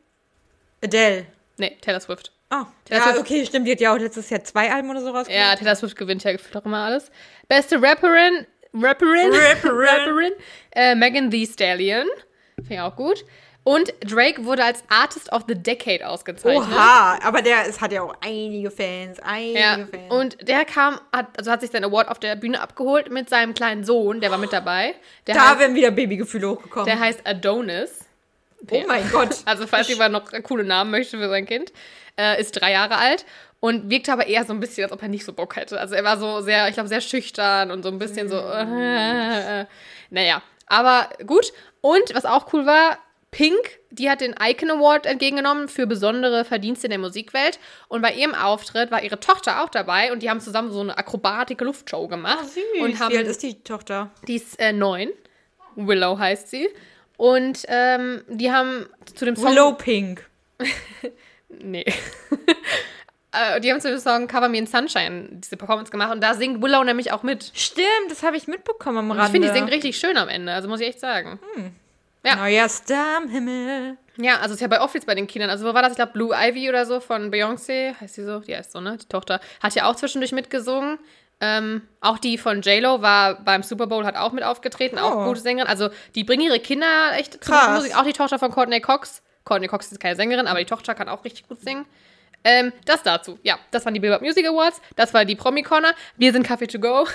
[0.83, 1.25] Adele.
[1.57, 2.31] Nee, Taylor Swift.
[2.49, 3.67] Oh, Taylor ja, Swift- okay, stimmt.
[3.67, 5.29] Die hat ja auch letztes Jahr zwei Alben oder so rausgebracht.
[5.35, 7.11] Ja, Taylor Swift gewinnt ja gefühlt auch immer alles.
[7.47, 9.71] Beste Rapperin, Rapperin, Rapperin.
[9.87, 10.31] Rapperin
[10.71, 12.07] äh, Megan Thee Stallion.
[12.55, 13.25] Finde ich auch gut.
[13.63, 16.67] Und Drake wurde als Artist of the Decade ausgezeichnet.
[16.67, 20.09] Oha, aber der es hat ja auch einige Fans, einige Ja, Fans.
[20.09, 23.53] und der kam, hat, also hat sich seinen Award auf der Bühne abgeholt mit seinem
[23.53, 24.95] kleinen Sohn, der war mit dabei.
[25.27, 26.85] Der, da heißt, werden wieder Babygefühle hochgekommen.
[26.87, 28.05] der heißt Adonis.
[28.71, 29.37] oh mein Gott.
[29.45, 31.71] Also falls jemand noch coole Namen möchte für sein Kind,
[32.17, 33.25] äh, ist drei Jahre alt
[33.59, 35.79] und wirkte aber eher so ein bisschen, als ob er nicht so Bock hätte.
[35.79, 39.61] Also er war so sehr, ich glaube, sehr schüchtern und so ein bisschen so, äh,
[39.61, 39.65] äh.
[40.09, 40.41] naja.
[40.65, 41.53] Aber gut.
[41.81, 42.97] Und was auch cool war,
[43.31, 47.59] Pink, die hat den Icon Award entgegengenommen für besondere Verdienste in der Musikwelt.
[47.87, 50.97] Und bei ihrem Auftritt war ihre Tochter auch dabei und die haben zusammen so eine
[50.97, 52.45] Akrobatik-Luftshow gemacht.
[52.81, 54.11] Und haben, Wie alt ist die Tochter?
[54.27, 55.09] die ist äh, neun.
[55.77, 56.67] Willow heißt sie.
[57.15, 59.51] Und ähm, die haben zu dem Song.
[59.51, 60.29] Willow Pink.
[61.49, 61.85] Nee.
[63.33, 66.33] Äh, die haben zu dem Song Cover Me in Sunshine diese Performance gemacht und da
[66.33, 67.49] singt Willow nämlich auch mit.
[67.53, 69.25] Stimmt, das habe ich mitbekommen am Rande.
[69.27, 71.39] Ich finde, die singt richtig schön am Ende, also muss ich echt sagen.
[72.23, 72.35] Ja.
[72.35, 73.97] Neuer Star am Himmel.
[74.17, 75.49] Ja, also es ist ja bei jetzt bei den Kindern.
[75.49, 75.91] Also wo war das?
[75.91, 78.39] Ich glaube, Blue Ivy oder so von Beyoncé, heißt die so?
[78.39, 78.97] Die heißt so, ne?
[78.97, 79.39] Die Tochter.
[79.61, 80.99] Hat ja auch zwischendurch mitgesungen.
[81.43, 85.25] Ähm, auch die von J-Lo war beim Super Bowl, hat auch mit aufgetreten, auch Oh.
[85.25, 85.67] gute Sängerin.
[85.67, 86.85] Also die bringen ihre Kinder
[87.17, 87.77] echt zur Krass.
[87.79, 87.97] Musik.
[87.97, 89.23] Auch die Tochter von Courtney Cox.
[89.43, 91.85] Courtney Cox ist keine Sängerin, aber die Tochter kann auch richtig gut singen.
[92.43, 93.39] Ähm, das dazu.
[93.41, 94.81] Ja, das waren die Billboard Music Awards.
[94.95, 95.93] Das war die Promi Corner.
[96.17, 97.07] Wir sind Kaffee to go.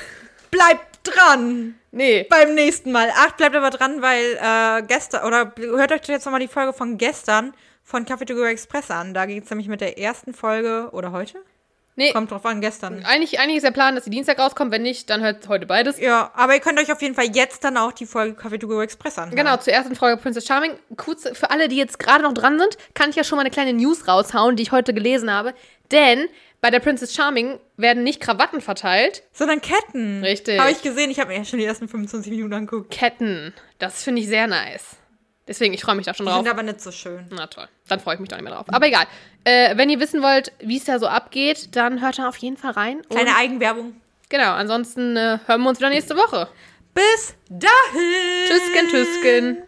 [0.51, 2.27] Bleibt dran nee.
[2.29, 3.11] beim nächsten Mal.
[3.15, 6.99] Ach, bleibt aber dran, weil äh, gestern, oder hört euch jetzt nochmal die Folge von
[6.99, 7.53] gestern
[7.83, 9.15] von Café to go Express an.
[9.15, 11.39] Da geht es nämlich mit der ersten Folge, oder heute?
[11.99, 12.13] Nee.
[12.13, 13.03] Kommt drauf an, gestern.
[13.07, 14.71] Eigentlich, eigentlich ist der Plan, dass die Dienstag rauskommt.
[14.71, 15.99] Wenn nicht, dann hört heute beides.
[15.99, 18.69] Ja, aber ihr könnt euch auf jeden Fall jetzt dann auch die Folge Café to
[18.69, 19.31] go Express an.
[19.31, 20.73] Genau, zur ersten Folge Princess Charming.
[20.99, 23.51] Kurz für alle, die jetzt gerade noch dran sind, kann ich ja schon mal eine
[23.51, 25.55] kleine News raushauen, die ich heute gelesen habe.
[25.91, 26.29] Denn
[26.61, 30.23] bei der Princess Charming werden nicht Krawatten verteilt, Sondern Ketten.
[30.25, 30.59] Richtig.
[30.59, 32.91] Habe ich gesehen, ich habe mir ja schon die ersten 25 Minuten angeguckt.
[32.91, 33.53] Ketten.
[33.79, 34.97] Das finde ich sehr nice.
[35.49, 36.43] Deswegen, ich freue mich da schon Die drauf.
[36.43, 37.27] sind aber nicht so schön.
[37.31, 37.69] Na toll.
[37.89, 38.67] Dann freue ich mich doch nicht mehr drauf.
[38.69, 39.05] Aber egal.
[39.45, 42.57] Äh, wenn ihr wissen wollt, wie es da so abgeht, dann hört da auf jeden
[42.57, 43.03] Fall rein.
[43.09, 43.95] Kleine Eigenwerbung.
[44.29, 46.49] genau, ansonsten äh, hören wir uns wieder nächste Woche.
[46.95, 48.49] Bis dahin.
[48.49, 49.63] Tschüsschen, tschüsschen.